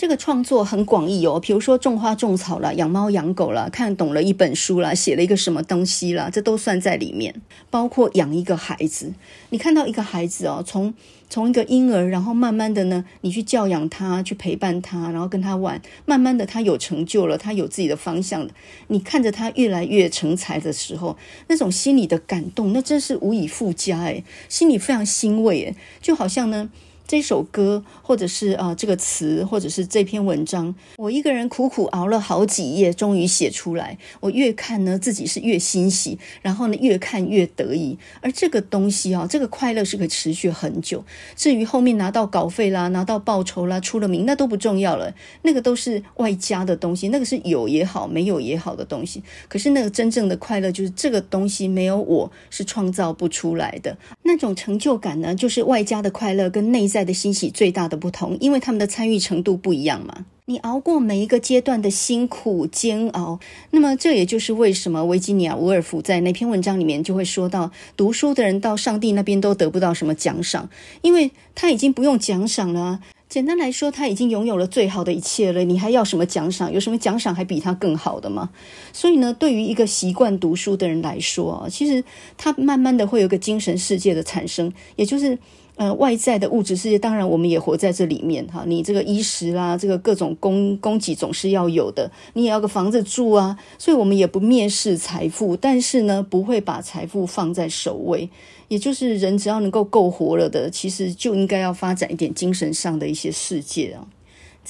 [0.00, 7.42] 这个创作很广义哦，比如说种花种草了，养猫养狗了，看懂了一本书了，写了一个什么东西了，这都算在里面。
[7.68, 9.12] 包括养一个孩子，
[9.50, 10.94] 你看到一个孩子哦，从
[11.28, 18.48] 从一个婴儿，然后慢慢的呢，你去教养他，去陪伴他，然后跟他玩，慢慢的他有成就了，他有自己的方向了。
[18.86, 26.70] 你看着他越来越成才的时候，那种心里的感动，那真是无以复加诶，心里非常欣慰诶，就好像呢。
[27.10, 33.98] 这首歌，或者是啊、这个词，或者是这篇文章，我一个人苦苦熬了好几夜，终于写出来。
[34.20, 37.98] 我越看呢，自己是越欣喜，然后呢，越看越得意。
[38.20, 41.04] 而这个东西啊，这个快乐是可以持续很久。
[41.34, 45.12] 至于后面拿到稿费啦，拿到报酬啦，出了名，那都不重要了。
[45.42, 49.20] 那个都是外加的东西，那个是有也好，没有也好的东西。
[49.48, 53.98] 可是那个真正的快乐，就是这个东西没有我是创造不出来的。
[54.22, 60.26] 那种成就感呢，就是外加的快乐跟内在的欣喜最大的不同，因为他们的参与程度不一样嘛。
[60.46, 63.38] 你熬过每一个阶段的辛苦煎熬，
[63.70, 70.68] 那么这也就是为什么维吉尼亚·伍尔夫在那篇文章里面就会说到，读书的人到上帝那边都得不到什么奖赏，
[71.02, 73.00] 因为他已经不用奖赏了。
[73.28, 76.72] 简单来说，他已经拥有了最好的一切了，你还要什么奖赏？
[76.72, 78.50] 有什么奖赏还比他更好的吗？
[78.92, 82.02] 所以呢，对于一个习惯读书的人来说，其实
[82.36, 85.38] 他慢慢的会有个精神世界的产生，也就是。
[85.80, 88.64] 呃，外在的物质世界，当然我们也活在这里面哈。
[88.66, 93.58] 你这个衣食啦，这个各种供供给总是要有的，你也要个房子住啊。
[93.78, 98.28] 所以，我们也不蔑视财富，但是呢，不会把财富放在首位。
[98.68, 104.04] 也就是人只要能够够活了的，其实就应该要发展一点精神上的一些世界啊。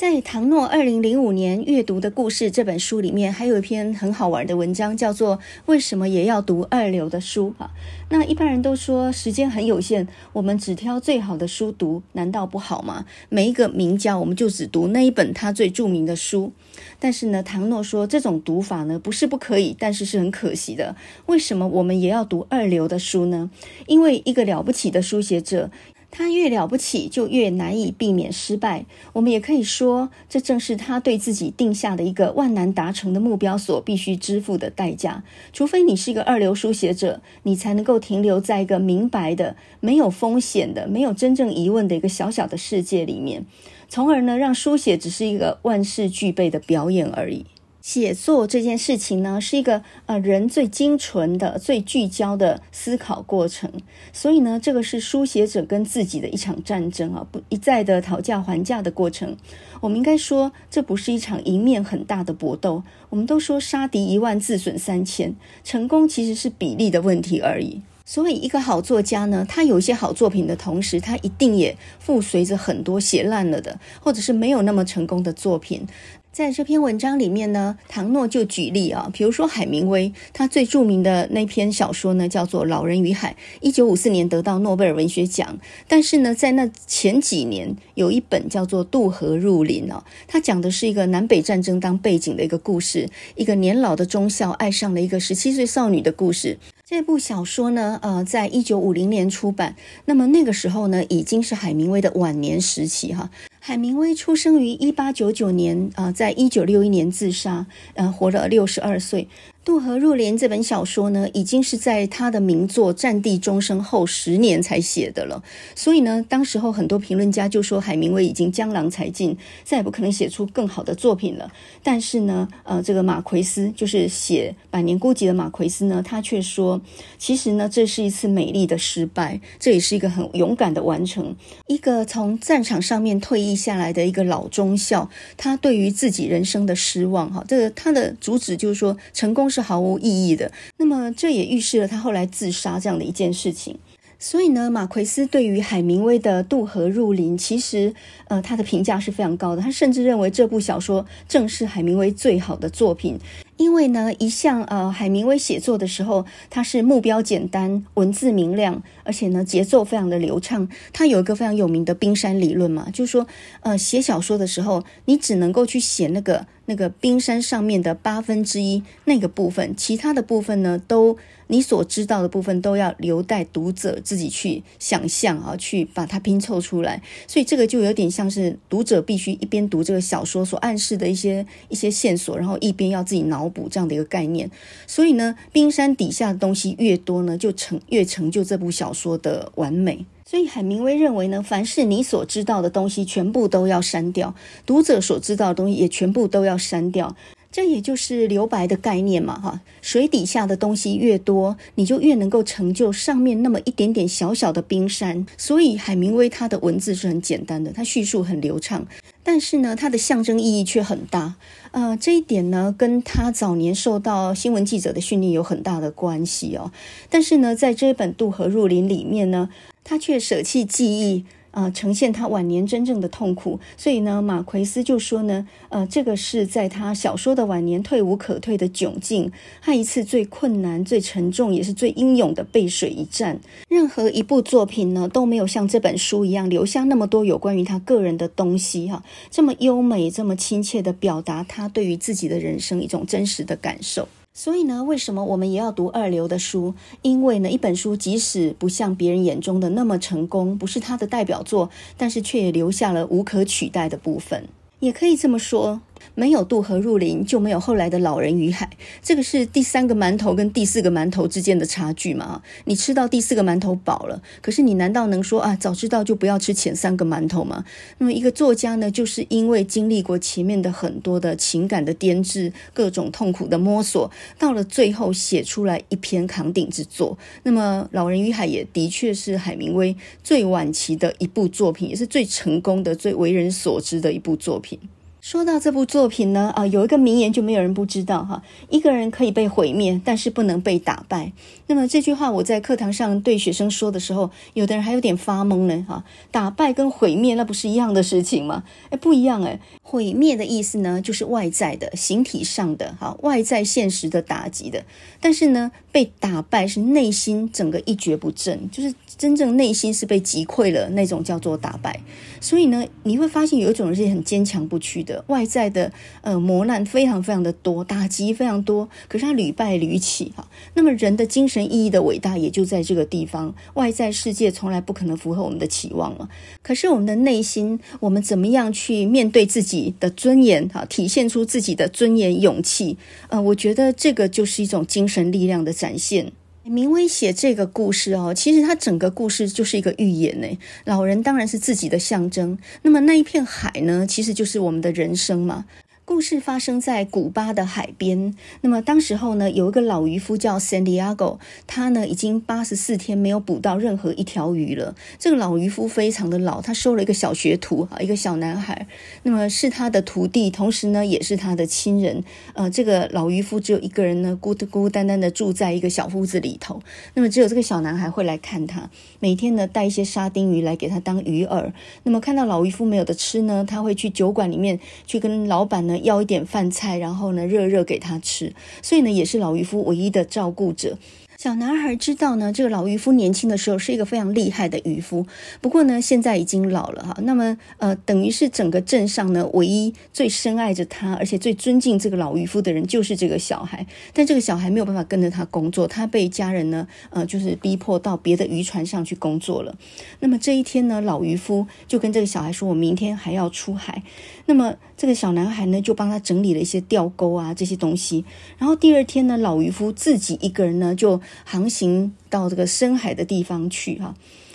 [0.00, 5.36] 在唐诺二零零五年阅读的故事这本书里面，还有一篇很好玩的文章，叫做
[5.66, 7.70] 《为什么也要读二流的书》啊。
[8.08, 13.04] 那一般人都说时间很有限，我们只挑最好的书读，难道不好吗？
[13.28, 16.50] 每一个名家，我们就只读那一本他最著名的书。
[16.98, 20.96] 但是呢，唐诺说这种读法呢，不是不可以，但是是很可惜的。
[21.26, 23.50] 为什么我们也要读二流的书呢？
[23.86, 25.70] 因为一个了不起的书写者。
[26.10, 28.84] 他越了不起，就越难以避免失败。
[29.12, 35.22] 我们也可以说，这正是他对自己定下的一个万难达成的目标所必须支付的代价。
[35.52, 43.46] 除非你是一个二流书写者，你才能够停留在一个明白的、没有风险的、没有真正疑问的一个小小的世界里面，
[43.88, 47.46] 从而呢，让书写只是一个万事俱备的表演而已。
[47.80, 53.70] 写作这件事情呢，是一个呃人最精纯的、最聚焦的思考过程。
[54.12, 59.36] 所以呢，这个是书写者跟自己的一场战争啊，不一再的讨价还价的过程。
[59.80, 62.82] 我们应该说，这不是一场赢面很大的搏斗。
[63.08, 67.80] 我们都说杀敌一万，自损三千，成功其实是比例的问题而已。
[68.04, 75.86] 所以，一个好作家呢，他有一些好作品的同时，他一定也附随着很多写烂了的，或者是没有那么成功的作品。
[76.32, 85.58] 在这篇文章里面呢，唐诺就举例啊，比如说海明威，他最著名的那篇小说呢，叫做《老人与海》，一九五四年得到诺贝尔文学奖。
[85.88, 96.58] 但是呢，在那前几年，有一本叫做《渡河入林》啊，它讲的是一个南北战争当背景的一个故事，一个年老的中校爱上了一个十七岁少女的故事。
[96.90, 99.76] 这部小说呢，呃，在一九五零年出版，
[100.06, 103.30] 那么那个时候呢，已经是海明威的晚年时期哈。
[103.60, 109.22] 海明威出生于一八九九年，啊、呃，在一九六一年自杀，呃，活了六十二岁。
[109.70, 115.44] 《渡河入莲》这本小说呢，已经是在他的名作《战地钟声》后十年才写的了。
[115.76, 121.52] 所以呢，当时候很多评论家就说海明威已经江郎才尽，再也不可能写出更好的作品了。
[121.84, 126.80] 但是呢，呃，这个马奎斯就是写《百年孤寂》的马奎斯呢，他却说，
[127.16, 131.36] 其实呢，这是一次美丽的失败，这也是一个很勇敢的完成。
[131.68, 139.48] 一个从战场上面退役下来的一个老中校，他对于自己人生的失望，哈，这个他的主旨就是说成功。
[139.50, 140.50] 是毫无意义的。
[140.78, 143.78] 那么，这也预示了他后来自杀这样的一件事情。
[144.22, 147.94] 所以呢，马奎斯对于海明威的《渡河入林》，其实
[148.28, 149.62] 呃，他的评价是非常高的。
[149.62, 153.18] 他甚至认为这部小说正是海明威最好的作品。
[153.56, 160.68] 因为呢，一向呃，海明威写作的时候，他是目标简单，文字明亮，而且呢，节奏非常的流畅。
[160.92, 163.26] 他有一个非常有名的冰山理论嘛，就是说，
[163.60, 171.18] 呃，写小说的时候，你只能够去写那个那个冰山上面的八分之一那个部分，其他的部分呢，都。
[171.52, 177.02] 你所知道的部分都要留待读者自己去想象啊，去把它拼凑出来。
[177.26, 184.48] 所以这个就有点像是读者必须一边读这个小说所暗示的一些一些线索，然后一边要自己脑补这样的一个概念。
[184.86, 190.06] 所以呢，冰山底下的东西越多呢，就成越成就这部小说的完美。
[190.30, 194.32] 所以海明威认为呢，凡是你所知道的东西，全部都要删掉；
[194.64, 197.16] 读者所知道的东西也全部都要删掉。
[197.52, 205.26] 这也就是留白的概念嘛，哈，水底下的东西越多，你就越能够成就上面那么一点点小小的冰山。
[205.36, 208.86] 所以海明威他的文字是很简单的，他叙述很流畅，
[209.24, 211.34] 但是呢，他的象征意义却很大。
[211.72, 216.70] 呃，这一点呢，跟他早年受到新闻记者的训练有很大的关系哦。
[217.08, 219.48] 但是呢，在这一本《渡河入林》里面呢，
[219.82, 221.24] 他却舍弃记忆。
[221.50, 229.30] 啊、呈现他晚年真正的痛苦，所以呢，马奎斯就说呢，呃，这个是在他小说的晚年退无可退的窘境，
[229.60, 233.40] 他一次最困难、最沉重，也是最英勇的背水一战。
[233.68, 244.08] 任何一部作品呢，都没有像这本书一样留下那么多有关于他个人的东西，哈，这么优美、这么亲切的表达他对于自己的人生一种真实的感受。
[244.32, 246.74] 所以呢，为什么我们也要读二流的书？
[247.02, 251.68] 因为呢，一本书即使不像别人眼中的那么成功，不是他的代表作，
[251.98, 254.48] 但是却也留下了无可取代的部分。
[254.78, 255.82] 也可以这么说。
[256.14, 258.68] 没有渡河入林，就没有后来的老人与海。
[259.02, 262.42] 这个是第三个馒头跟第四个馒头之间的差距嘛？
[262.64, 267.64] 你吃到第四个馒头饱了，可是你难道能说啊，早知道就不要吃前三个馒头吗？
[267.98, 277.16] 那么一个作家呢，就是因为经历过前面的很多的情感的颠制，各种痛苦的摸索，到了最后写出来一篇扛鼎之作。
[277.42, 284.78] 那么《老人与海》也的确是海明威最晚期的一部作品，也是最成功的、最为人所知的一部作品。
[285.20, 288.42] 说到这部作品呢，啊，有一个名言就没有人不知道哈。
[288.70, 291.32] 一个人可以被毁灭，但是不能被打败。
[291.66, 296.04] 那么这句话我在课堂上对学生说的时候，有的人还有点发懵呢哈。
[296.30, 298.64] 打败跟毁灭那不是一样的事情吗？
[298.88, 299.60] 哎，不一样哎。
[299.82, 304.84] 毁灭的意思呢，就是外在的、形体上的哈，外在现实的打击的。
[305.20, 312.00] 但是呢，被打败是内心整个一蹶不振，就是真正内心是被击溃了那种叫做打败。
[312.40, 315.09] 所以呢，你会发现有一种人是很坚强不屈的。
[315.28, 315.92] 外在的
[316.22, 320.48] 呃磨难非常非常的多，打击非常多，可是他屡败屡起哈。
[320.74, 323.54] 那么人的精神意义的伟大也就在这个地方。
[323.74, 326.28] 外在世界从来不可能符合我们的期望嘛。
[326.62, 330.84] 可是我们的内心，我们怎么样去面对自己的尊严哈？
[330.84, 332.96] 体现出自己的尊严、勇气。
[333.28, 336.32] 呃，我觉得这个就是一种精神力量的展现。
[336.70, 340.46] 明威写这个故事哦，其实他整个故事就是一个寓言呢。
[340.84, 345.64] 老人当然是自己的象征，那么那一片海呢，其实就是我们的人生嘛。
[346.10, 348.34] 故事发生在古巴的海边。
[348.62, 351.38] 那么当时候呢，有一个老渔夫叫 Santiago，
[351.68, 354.96] 他呢已经八十四天没有捕到任何一条鱼了。
[355.20, 358.88] 这个老渔夫非常的老，他收了一个小学徒啊，一个小男孩，
[359.22, 362.24] 那么是他的徒弟，同时呢也是他的亲人。
[362.54, 366.82] 呃，这个老渔夫只有一个人呢，孤孤单单的住在一个小屋子里头。
[367.14, 368.90] 那么只有这个小男孩会来看他，
[369.20, 371.70] 每天呢带一些沙丁鱼来给他当鱼饵。
[372.02, 375.99] 那么看到老渔夫没有得吃呢，他会去酒馆里面去跟老板呢。
[376.00, 380.98] 要一点饭菜，然后呢，热热给他吃，所以呢，也是老渔夫唯一的照顾者。
[381.38, 385.26] 小男孩知道呢，这个老渔夫年轻的时候是一个非常厉害的渔夫，
[385.62, 387.16] 不过呢，现在已经老了哈。
[387.22, 393.86] 那么，呃，等于是整个镇上呢，唯一最深爱着他，而且最尊敬这个老渔夫的人，就是这个小孩。
[394.12, 399.74] 但这个小孩没有办法跟着他工作，他被家人呢，呃，就是逼迫到别的渔船上去工作了。
[400.18, 404.02] 那么这一天呢，老渔夫就跟这个小孩说：“我明天还要出海。”
[404.50, 408.24] 那么这个小男孩呢，就帮他整理了一些钓钩啊这些东西。
[408.58, 414.12] 然后第二天呢，老渔夫自己一个人呢，就航行到这个深海的地方去哈。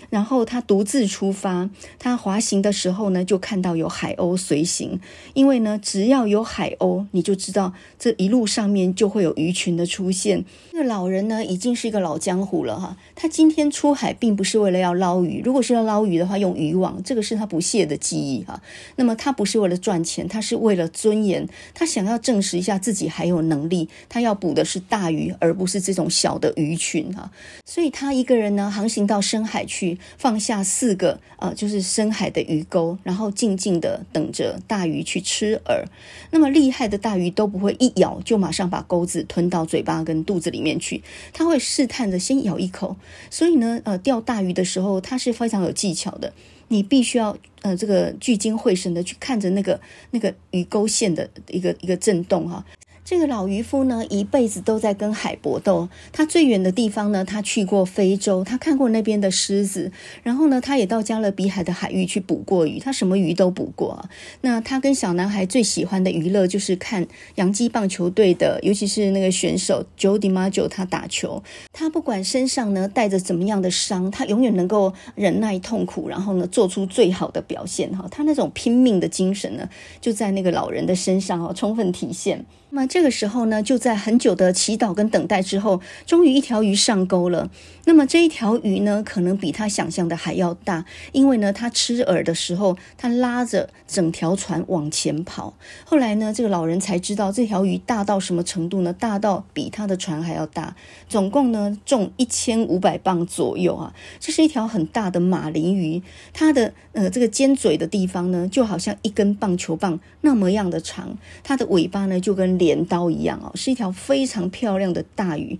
[0.09, 4.99] 然后他独自出发，他滑行的时候呢，就看到有海鸥随行。
[5.33, 10.45] 因为呢，只要有海鸥，你就知道这一路上面就会有鱼群的出现。
[10.73, 12.97] 那老人呢，已经是一个老江湖了哈。
[13.15, 15.41] 他今天出海，并不是为了要捞鱼。
[15.43, 18.61] 如果是要捞鱼的话，用渔网，这个是他不懈的记忆哈。
[18.95, 21.47] 那么他不是为了赚钱，他是为了尊严。
[21.73, 23.89] 他想要证实一下自己还有能力。
[24.09, 27.31] 他要捕的是大鱼，而不是这种小的鱼群哈。
[27.65, 29.94] 所以他一个人呢，航行到深海去。
[30.17, 35.83] 放下四个呃，就是深海的鱼钩，然后静静的等着大鱼去吃饵。
[36.31, 42.95] 那么厉害的大鱼都不会一咬就马上把钩子吞到嘴巴跟肚子里面去，它会试探着先咬一口。
[43.29, 46.33] 所以呢，呃，钓大鱼的时候，它是非常有技巧的。
[46.67, 49.79] 你必须要呃，这个聚精会神的去看着那个
[50.09, 52.65] 那个鱼钩线的一个一个震动哈。
[53.05, 55.87] 这个老渔夫呢，一辈子都在跟海搏斗。
[56.11, 59.91] 他最远的地方呢，他去过非洲，他看过那边的狮子。
[60.23, 64.09] 然后呢，他也到加勒比海的海域去捕过鱼，他什么鱼都捕过。
[64.41, 71.43] 那他跟小男孩最喜欢的娱乐就是看洋基棒球队的，尤其是那个选手 Jody Maggio，他打球。
[71.71, 78.07] 他不管身上呢带着怎么样的伤，他永远能够忍耐痛苦，然后呢做出最好的表现哈。
[78.09, 79.69] 他那种拼命的精神呢，
[80.01, 82.43] 就在那个老人的身上哦，充分体现。
[82.75, 87.49] 那么这个时候呢，就在很久的祈祷跟等待之后，终于一条鱼上钩了。
[87.85, 95.53] 那么这一条鱼呢，可能比他想象的还要大，因为呢，他吃饵的时候，他拉着整条船往前跑。
[95.85, 98.91] 后来呢，这个老人才知道这条鱼大到什么程度呢？
[98.91, 100.75] 大到比他的船还要大，
[101.07, 103.93] 总共呢重一千五百磅左右啊！
[104.19, 106.01] 这是一条很大的马林鱼，
[106.33, 115.59] 它的呃这个尖嘴的地方呢，就好像一根棒球棒那么样的长，它的尾巴呢就跟镰刀一样哦，是一条非常漂亮的大鱼。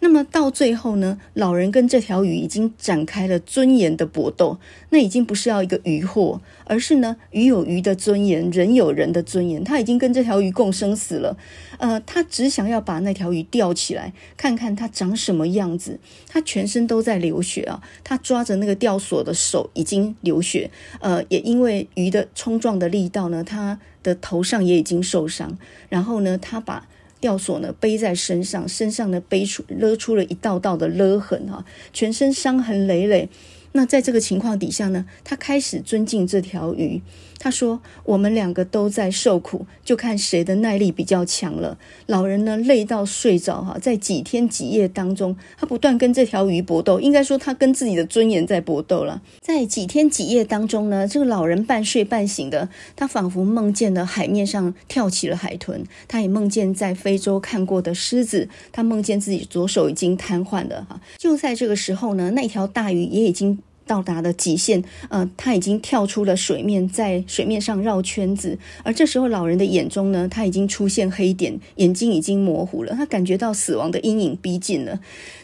[0.00, 4.58] 那么到最后呢，老人跟这条鱼已经展开了尊严的搏斗。
[4.90, 9.64] 那已经不是要一个渔获，而是呢，鱼有鱼的尊严，人有人的尊严。
[9.64, 11.36] 他已经跟这条鱼共生死了。
[11.78, 15.98] 呃，他只想要把那条鱼钓起来，看看它长什么样子。
[16.28, 20.70] 他全身都在流血啊，他抓着那个钓索的手已经流血。
[21.00, 25.58] 呃，也因为鱼的冲撞的力道呢，他的头上也已经受伤。
[25.88, 26.86] 然后呢，他把。
[27.20, 33.28] 吊索呢背在身上，身上呢背出勒出了一道道的勒痕哈，全身伤痕累累。
[33.72, 37.02] 那在这个情况底下呢，他开始尊敬这条鱼。
[37.38, 46.98] 他说：“我们两个都在受苦，就看谁的耐力比较强了。”老人呢累到睡着哈，在几天几夜当中，他不断跟这条鱼搏斗。
[46.98, 49.22] 应该说，他跟自己的尊严在搏斗了。
[49.40, 61.00] 在几天几夜当中呢，这个老人半睡半醒的，他仿佛梦见了海面上跳起了海豚，他也梦见在非洲看过的狮子，他梦见自己左手已经瘫痪了哈。
[61.18, 63.58] 就在这个时候呢，那条大鱼也已经。
[63.86, 68.58] 到达了极限，呃，他已经跳出了水面，在水面上绕圈子。
[68.82, 72.94] 而这时候，老人的眼中呢，他已经出现黑点，眼睛已经模糊了。
[72.94, 75.00] 他感觉到死亡的阴影逼近了。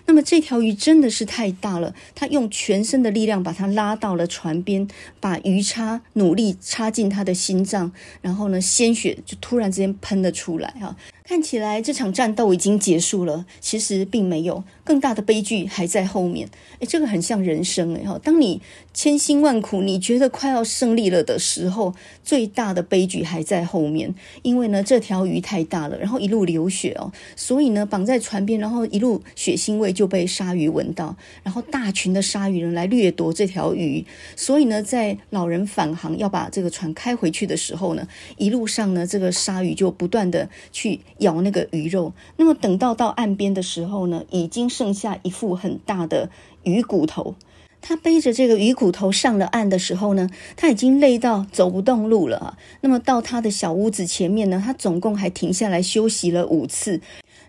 [0.06, 4.86] 那么这条鱼真的是太大了，他用全身的力量把它拉到了船边，
[5.20, 10.96] 把鱼叉努力插进他的心脏，然后呢，鲜血就突然之间喷了出来哈。
[11.24, 16.48] 看起来这场战斗已经结束了，其实并没有，更大的悲剧还在后面。
[16.80, 18.60] 诶，这个很像人生诶哈，当你
[18.92, 21.94] 千辛万苦，你觉得快要胜利了的时候，
[22.24, 24.14] 最大的悲剧还在后面。
[24.42, 34.04] 因为呢，这条鱼太大了，然后一路流血哦，所以呢，绑在船边，然后一路血腥味就被鲨鱼闻到，然后大群的鲨鱼人来掠夺这条鱼，
[34.36, 41.00] 所以呢，在老人返航要把这个船开回去的时候呢，一路上呢，这个鲨鱼就不断的去。
[41.18, 46.30] 咬那个鱼肉，那么等到到岸边的时候呢，已经剩下一副很大的
[46.64, 47.36] 鱼骨头。
[47.80, 52.58] 他背着这个鱼骨头上了岸的时候呢，他已经累到走不动路了啊。
[52.80, 57.00] 那么到他的小屋子前面呢，他总共还停下来休息了五次。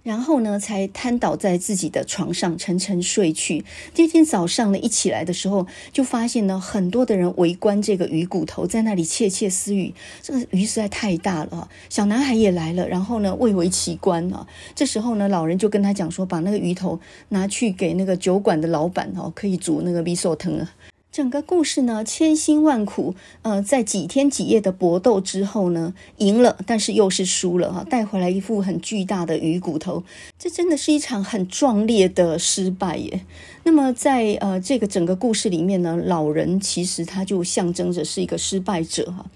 [0.03, 3.63] 然后呢，才瘫倒在自己的床上，沉沉睡去。
[3.93, 9.93] 第二天早上呢，一起来的时候，就发现呢，很多的人围观这个鱼骨头，在那里窃窃私语。
[10.21, 14.45] 这个鱼实在太大了，小男孩也来了，然后呢，蔚为奇观啊。
[14.75, 16.99] 这时候呢，老人就跟他讲说，把那个鱼头
[17.29, 20.69] 拿去给那个酒馆的老板哦，可以煮那个味噌汤啊。
[21.13, 30.03] 整个故事呢，千辛万苦，呃，在几天几夜的搏斗之后呢，赢了，但是又是输了哈，带回来一副很巨大的鱼骨头，
[30.39, 33.21] 这真的是一场很壮烈的失败耶。
[33.63, 39.27] 那么在呃这个整个故事里面呢，老人其实他就象征着是一个失败者哈，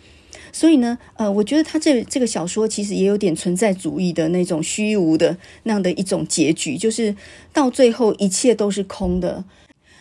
[0.52, 7.16] 所以呢，呃，我觉得他这这个小说其实也有点存在主义的那种虚无的那样的一种结局，就是
[7.54, 9.46] 到最后一切都是空的。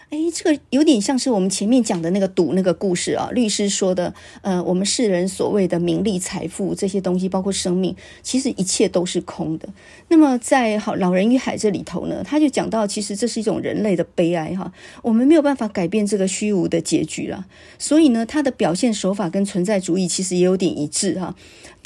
[0.09, 3.29] 哎，这个有点像是我们前面讲的那个赌那个故事啊。
[3.33, 9.69] 律师说的，呃，我们世人所谓的名利、财富这些东西，包括生命，其实一切都是空的。
[10.07, 14.73] 那么在《好老人与海》这里头呢，他就讲到，其实这是一种人类的悲哀哈。
[15.03, 17.45] 我们没有办法改变这个虚无的结局了，
[17.77, 21.35] 所以呢，他的表现手法跟存在主义其实也有点一致哈。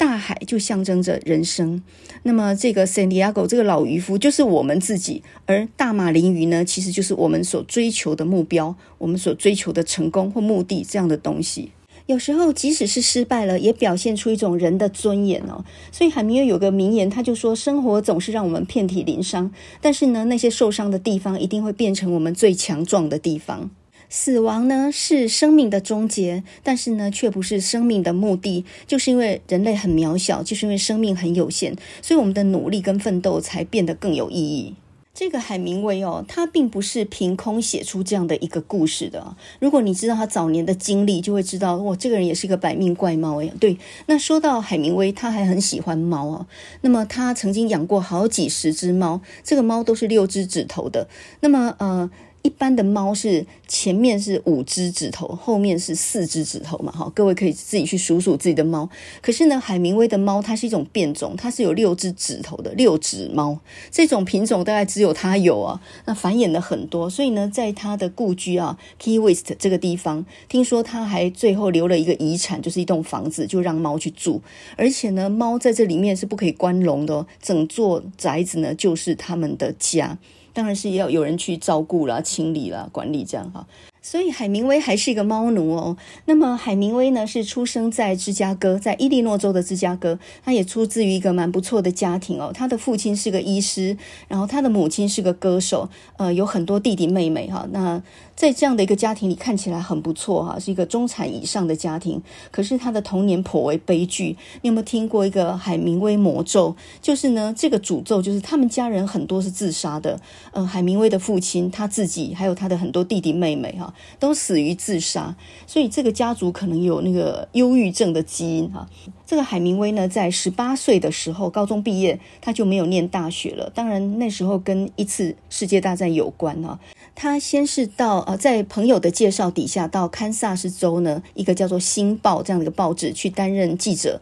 [0.01, 1.83] 大海就象征着人生，
[2.23, 11.69] 那么这个圣地亚哥这个老渔夫就是我们自己，而大马林鱼呢，其实就是我们所追求求的目标，我们所追求的成功或目的这样的东西。
[12.07, 15.63] 有时候即使是失败了，也表现出一种人的尊严哦。
[15.91, 23.69] 所以海明威有个名言，他就说：“生活总是让我们遍体鳞伤，但是呢，那些受伤的地方一定会变成我们最强壮的地方。
[24.11, 28.65] 死亡呢是生命的终结，但是呢却不是生命的目的。
[28.85, 34.75] 就是因为人类很渺小，就是因为生命很有限，所以我们的努力跟奋斗才变得更有意义。”
[35.13, 39.35] 这个海明威哦，他并不是凭空写出这样的一个故事的。
[39.59, 43.51] 如果你知道他早年的经历，就会知道，哇，这个人也是一个百命怪猫哎。
[43.59, 46.47] 对，那说到海明威，他还很喜欢猫哦。
[46.81, 51.07] 那么他曾经养过好几十只猫，这个猫都是六只指头的。
[51.39, 52.11] 那么呃。
[52.43, 58.89] 一般的猫是前面是五只指头，后面是四只指头嘛，哈，各位可以自己去数数自己的猫。
[59.21, 63.59] 可是呢，海明威的猫它是一种变种，它是有六只指头的六指猫。
[63.91, 74.41] 这种品种大概只有它有啊，那繁衍了很多，所以呢，在他的故居啊，Key West 这个地方，听说他还最后留了一个遗产，就是一栋房子，就让猫去住。
[74.75, 80.17] 而且呢，猫在这里面是不可以关笼的哦，整座宅子呢就是他们的家。
[80.53, 83.65] 当然是要有人去照顾啦、清理啦、管理这样哈。
[84.03, 85.95] 所以海明威还是一个猫奴哦。
[86.25, 90.17] 那么海明威呢，是出生在芝加哥，在伊利诺州的芝加哥。
[90.43, 92.51] 他也出自于一个蛮不错的家庭哦。
[92.51, 93.95] 他的父亲是个医师，
[94.27, 95.87] 然后他的母亲是个歌手，
[96.17, 97.67] 呃，有很多弟弟妹妹哈。
[97.71, 98.01] 那
[98.35, 102.19] 在这样的一个家庭里，看起来很不错哈，是一个中产以上的家庭。
[102.49, 104.35] 可是他的童年颇为悲剧。
[104.63, 106.75] 你有没有听过一个海明威魔咒？
[107.03, 110.19] 就是呢，这个诅咒就是他们家人很多是自杀的。
[110.53, 113.90] 呃，海明威的父亲他自己还有他的很多弟弟妹妹哈。
[114.19, 115.35] 都死于自杀，
[115.65, 118.87] 所以这个家族可能有那个忧郁症的基因哈。
[119.25, 123.71] 这个海明威呢，在十八岁的时候，高中毕业，他就没有念大学了。
[123.73, 126.79] 当然那时候跟一次世界大战有关哈。
[127.15, 134.21] 他先是到呃，在朋友的介绍底下，到堪萨斯州呢一个叫做《星报》这样的一个报纸去担任记者。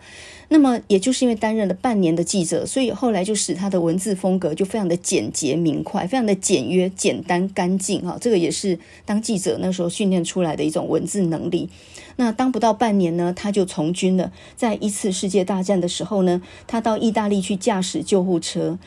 [0.51, 8.17] 那么，也就是因为担任了半年的记者，所以后来就使他的文字风格就非常的简洁明快，非常的简约、简单、干净哈。
[8.19, 11.69] 这个也是当记者那时候训练出来的一种文字能力。
[12.15, 14.31] 那当不到半年呢，他就从军了。
[14.55, 18.79] 在一次世界大战的时候呢，他到意大利去驾驶救护车。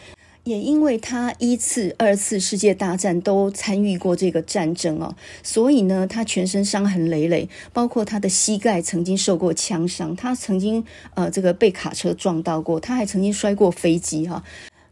[0.44, 10.84] 也因为他一次、二次世界大战都参与过这个战争哦，所以呢，他全身伤痕累累，包括他的膝盖曾经受过枪伤，他曾经
[11.14, 14.42] 呃这个被卡车撞到过，他还曾经摔过飞机哈。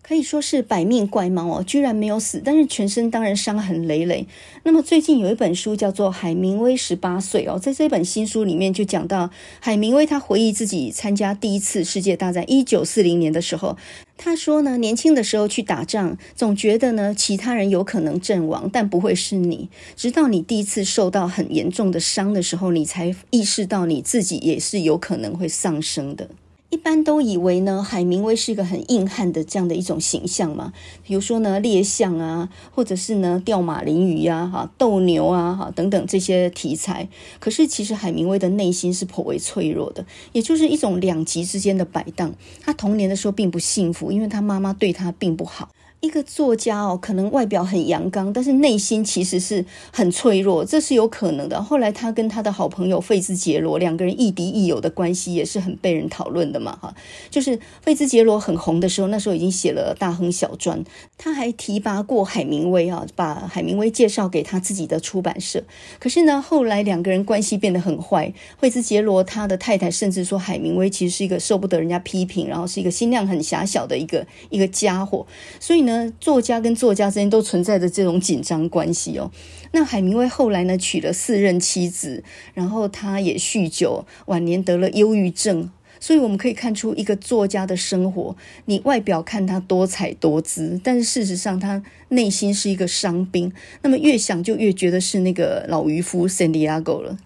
[0.03, 4.27] 可以说是百命怪猫哦，居然没有死，但是全身当然伤痕累累。
[4.65, 9.31] 那么最近有一本书叫做《海明威十八岁》哦，在这本新书里面就讲到
[9.61, 13.77] 海明威他回忆自己参加第一次世界大战一九四零年的时候，
[14.23, 19.71] 他说呢，年轻的时候去打仗，总觉得呢其他人有可能阵亡，但不会是你。
[19.97, 26.29] 直到你第一次受到很严重的伤的时候，你才意识到你自己也是有可能会丧生的。
[26.71, 30.73] 一般都以为呢，海明威是一个很硬汉的这样的一种形象嘛，
[31.05, 37.09] 比如说呢，猎象啊，或者是呢，钓马林鱼呀，哈，斗牛啊，哈，等等这些题材。
[37.41, 42.33] 可是其实海明威的内心是颇为脆弱的，也就是一种两极之间的摆荡。
[42.63, 45.71] 他童年的时候并不幸福，因为他妈妈对他并不好。
[46.01, 51.63] 一个作家哦，可能外表很阳刚，但是内心其实是很脆弱，这是有可能的。
[51.63, 56.95] 后来他跟他的好朋友费兹杰罗两个人亦敌亦友的关系也是很被人讨论的嘛，哈。
[57.29, 60.83] 就是费兹杰罗很红的时候，那时候已经写了《大亨小传》，
[61.19, 65.63] 他还提拔过海明威啊，把海明威介绍给他自己的出版社。
[65.99, 75.27] 可是呢，后来两个人关系变得很坏，费兹杰罗他的太太甚至说海明威其实是一个受不得人家批评，然后是一个心量很狭小的一个一个家伙，
[75.61, 75.90] 所以呢。
[76.21, 79.31] 作家跟作家之间都存在着这种紧张关系哦。
[79.73, 82.23] 那海明威后来呢，娶了四任妻子，
[82.55, 85.71] 然后他也酗酒，晚年得了忧郁症。
[86.03, 88.35] 所以我们可以看出一个作家的生活，
[88.65, 93.53] 你外表看他多彩多姿，但是事实上他内心是一个伤兵。
[93.83, 97.13] 那么越想就越觉得是那个老渔夫圣地亚哥了。《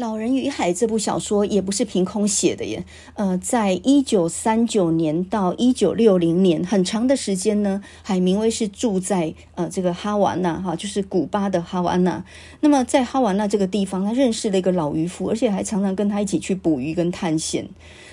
[0.00, 2.82] 老人与海》这部小说也不是凭空写的耶，
[3.16, 12.24] 呃，在一九三九年到一九六零年很长的时间呢，海明威是住在呃这个哈瓦那哈，就是古巴的哈瓦那。
[12.60, 17.68] 那么在哈瓦那这个地方，他认识了一个老渔夫，而且还常常跟他一起去捕鱼跟探险。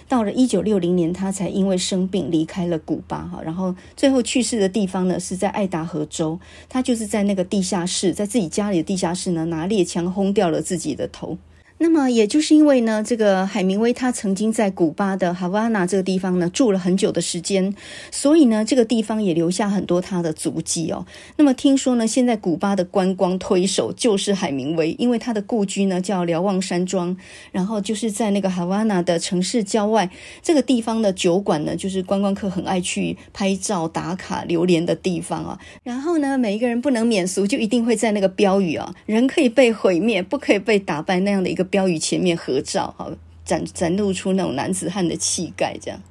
[0.10, 11.38] 到了一九六零年，他才因为生病离开了古巴哈，然后最后去世的地方呢是在爱达荷州，他就是在那个地下室，在自己家里的地下室呢拿猎枪轰掉了自己的头。
[11.80, 17.72] 那么，也就是因为呢，这个海明威他曾经在古巴的哈瓦那这个地方呢住了很久的时间，
[18.10, 21.06] 所以呢，这个地方也留下很多他的足迹哦。
[21.36, 27.16] 那么听说呢，现在古巴的观光推手就是海明威，因为他的故居呢叫瞭望山庄，
[27.52, 30.10] 然后就是在那个哈瓦那的城市郊外
[30.42, 35.60] 这个地方的酒馆呢，就是观光客很爱去拍照打卡留连的地方啊。
[35.84, 41.67] 然后呢，每一个人不能免俗，就一定会在那个标语啊，人可以被毁灭，不可以被打败那样的一个。
[41.68, 43.12] 标语前面合照，哈，
[43.46, 45.78] 展展露出那种男子汉的气概。
[45.80, 46.02] 这样，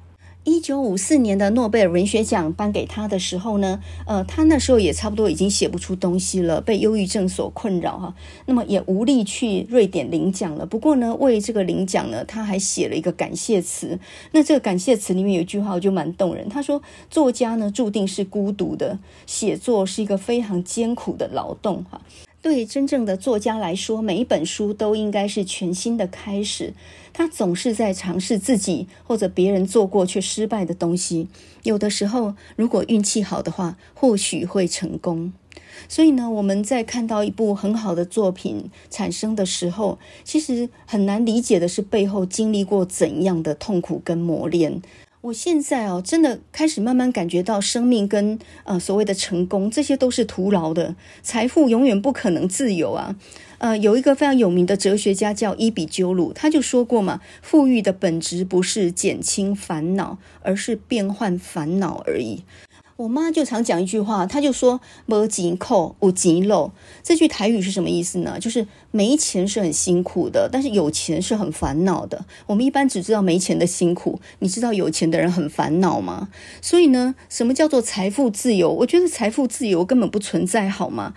[0.43, 10.65] 一九五四年的诺贝尔文学奖颁给他的时候呢，呃，他那时候也差不多已经写不出东西了，被忧郁症所困扰，哈，那么也无力去瑞典领奖了。
[10.65, 13.99] 不过呢，为这个领奖呢，他还写了一个感谢词。
[14.31, 16.47] 那这个感谢词里面有一句话，就蛮动人。
[16.47, 16.81] 他说
[17.11, 21.99] ：“作家呢，注定是孤独的，写作是一个非常艰苦的劳动。”哈。
[22.47, 26.73] 对真正的作家来说，每一本书都应该是全新的开始。
[27.11, 31.27] 他总是在尝试自己或者别人做过却失败的东西。
[31.63, 35.33] 有的时候，如果运气好的话，或许会成功。
[35.89, 44.81] 所以呢，我们在看到一部很好的作品产生的时候，其实很难理解的是背后经历过怎样的痛苦跟磨练。
[45.21, 50.95] 我现在哦，真的开始慢慢感觉到，生命跟呃所谓的成功，这些都是徒劳的。
[51.23, 53.15] 财富永远不可能自由啊。
[53.57, 62.43] 呃，有一个非常有名的哲学家叫伊比鸠鲁，他就说过嘛，富裕的本质不是减轻烦恼，而是变换烦恼而已。
[62.97, 66.71] 我妈就常讲一句话，她就说“没紧扣，有钱漏”。
[67.03, 68.39] 这句台语是什么意思呢？
[68.39, 72.25] 就是没钱是很辛苦的，但是有钱是很烦恼的。
[72.47, 76.29] 我们一般只知道没钱的辛苦，你知道有钱的人很烦恼吗？
[76.59, 78.71] 所以呢，什么叫做财富自由？
[78.73, 81.13] 我觉得财富自由根本不存在，好吗？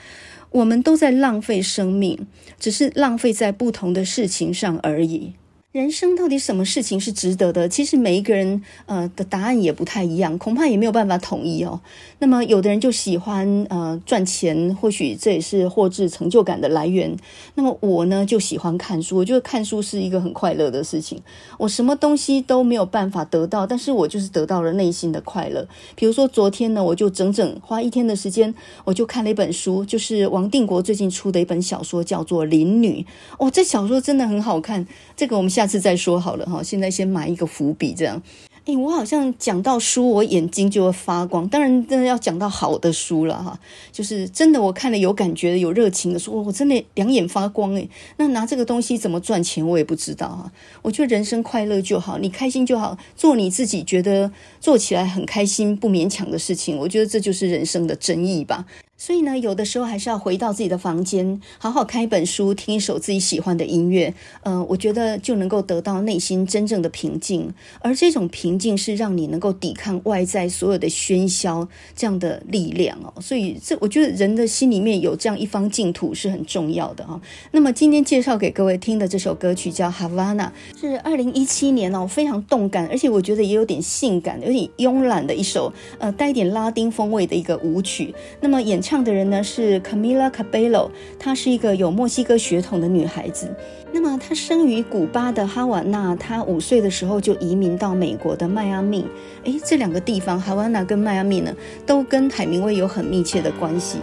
[0.51, 2.27] 我们都在浪费生命，
[2.59, 5.33] 只是浪费在不同的事情上而已。
[5.73, 7.69] 人生到底什么事情是值得的？
[7.69, 11.81] 其实每一个人呃的答案也不太一样，恐怕也没有办法统一哦。
[12.19, 17.17] 那么有的人就喜欢呃赚钱，或许这也是获致成就感的来源。
[17.55, 21.23] 那么我呢就喜欢看书，我觉得看书是一个很快乐的事情。
[21.57, 25.69] 我什么东西都没有办法得到，但是我就是得到了内心的快乐。
[25.95, 28.53] 比如说昨天呢，我就整整花一天的时间，
[28.83, 33.07] 我就看了一本书，就是王定国最近出的一本小说，叫做《林女》。
[33.39, 34.85] 哦，这小说真的很好看，
[35.17, 35.60] 这个我们下。
[35.61, 38.23] 下次再说好了哈，现在先埋一个伏笔，这样。
[38.65, 41.47] 诶，我好像讲到书，我眼睛就会发光。
[41.51, 43.61] 当然，真的要讲到好的书了哈，
[43.93, 47.91] 就是真的我看了有感觉的、有热情的书，我真的两眼发光诶。
[48.17, 50.51] 那拿这个东西怎么赚钱，我也不知道哈。
[50.81, 56.79] 我觉得人生快乐就好，你开心就好，做你自己觉得做起来很开心、不勉强的事情。
[56.79, 58.65] 我觉得这就是人生的真义吧。
[59.01, 67.51] 所以呢，有的时候还是要回到自己的房间，好好看一本书，听一首自己喜欢的音乐，呃，我觉得就能够得到内心真正的平静。
[67.81, 73.15] 而这种平静是让你能够抵抗外在所有的喧嚣这样的力量哦。
[73.23, 77.19] 所以这我觉得人的心里面有这样一方净土是很重要的哈。
[77.53, 80.37] 那么今天介绍给各位听的这首歌曲叫《Havana》，
[80.79, 88.15] 是二零一七年哦，非常动感，而且我觉得也有点性感、有点慵懒的一首呃带一点拉丁风味的一个舞曲。
[88.43, 88.90] 那么演唱。
[88.91, 93.49] 唱的人呢是 Camila Cabello，她是一个有墨西哥血统的女孩子。
[93.93, 99.07] 那么她生于古巴的哈瓦那，她五岁的时候就移民到美国的迈阿密。
[99.45, 101.55] 诶，这两个地方，哈瓦那跟迈阿密呢，
[101.87, 103.99] 都跟海明威有很密切的关系。《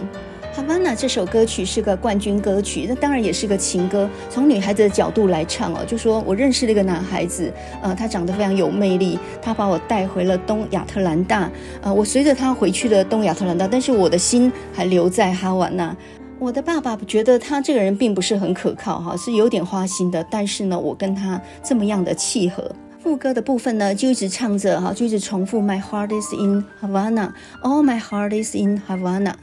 [0.58, 4.10] Havana》这首歌曲是个冠军歌曲，那当然也是个情歌。
[4.28, 11.48] 从女孩子的角度来唱哦，就说我认识了一个男孩子，呃，他长得非常有魅力，他把我带回了东亚特兰大，
[11.80, 15.96] 呃，我随着他回去了东亚特兰大，但是我的心还留在哈瓦那。
[16.40, 22.68] 我的爸爸觉得他这个人并不是很可靠哈，是有点花心的，但是呢，我跟他这么样的契合。
[23.00, 29.34] 副歌的部分呢，就一直唱着哈，就一直重复 My heart is in Havana，Oh my heart is in Havana。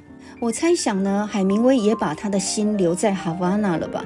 [0.41, 4.03] 我猜想呢，海明威也把他的心留在哈瓦那了吧？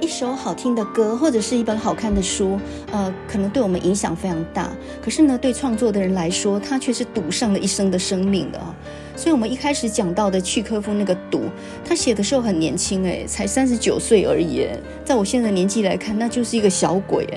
[0.00, 2.58] 一首好听的歌，或者是一本好看的书，
[2.90, 4.70] 呃，可能对我们影响非常大。
[5.02, 8.74] 可是呢，对创作的人来说，他却是赌上了一生的生命的啊。
[9.14, 11.42] 所以，我们一开始讲到的契诃夫那个赌，
[11.84, 14.66] 他写的时候很年轻，诶，才三十九岁而已。
[15.04, 17.28] 在我现在的年纪来看，那就是一个小鬼。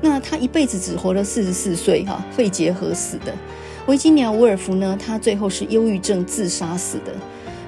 [0.00, 3.34] 那他一辈子只活了四十四岁，哈，肺结核死的。
[3.86, 7.12] 维吉尼亚·伍尔夫呢，他最后是忧郁症自杀死的。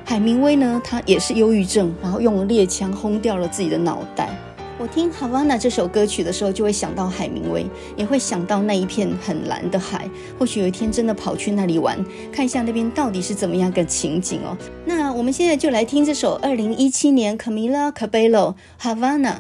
[0.09, 4.31] 海明威呢，他也是忧郁症，然后用猎枪轰掉了自己的脑袋。
[4.79, 10.09] 我听《Havana》这首歌曲的时候，就会想到海明威，也会想到那一片很蓝的海。
[10.39, 11.99] 或许有一天真的跑去那里玩，
[12.31, 14.57] 看一下那边到底是怎么样个情景哦。
[14.85, 19.33] 那我们现在就来听这首二零一七年 Camila Cabello《Havana》。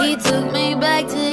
[0.00, 1.27] He took me back to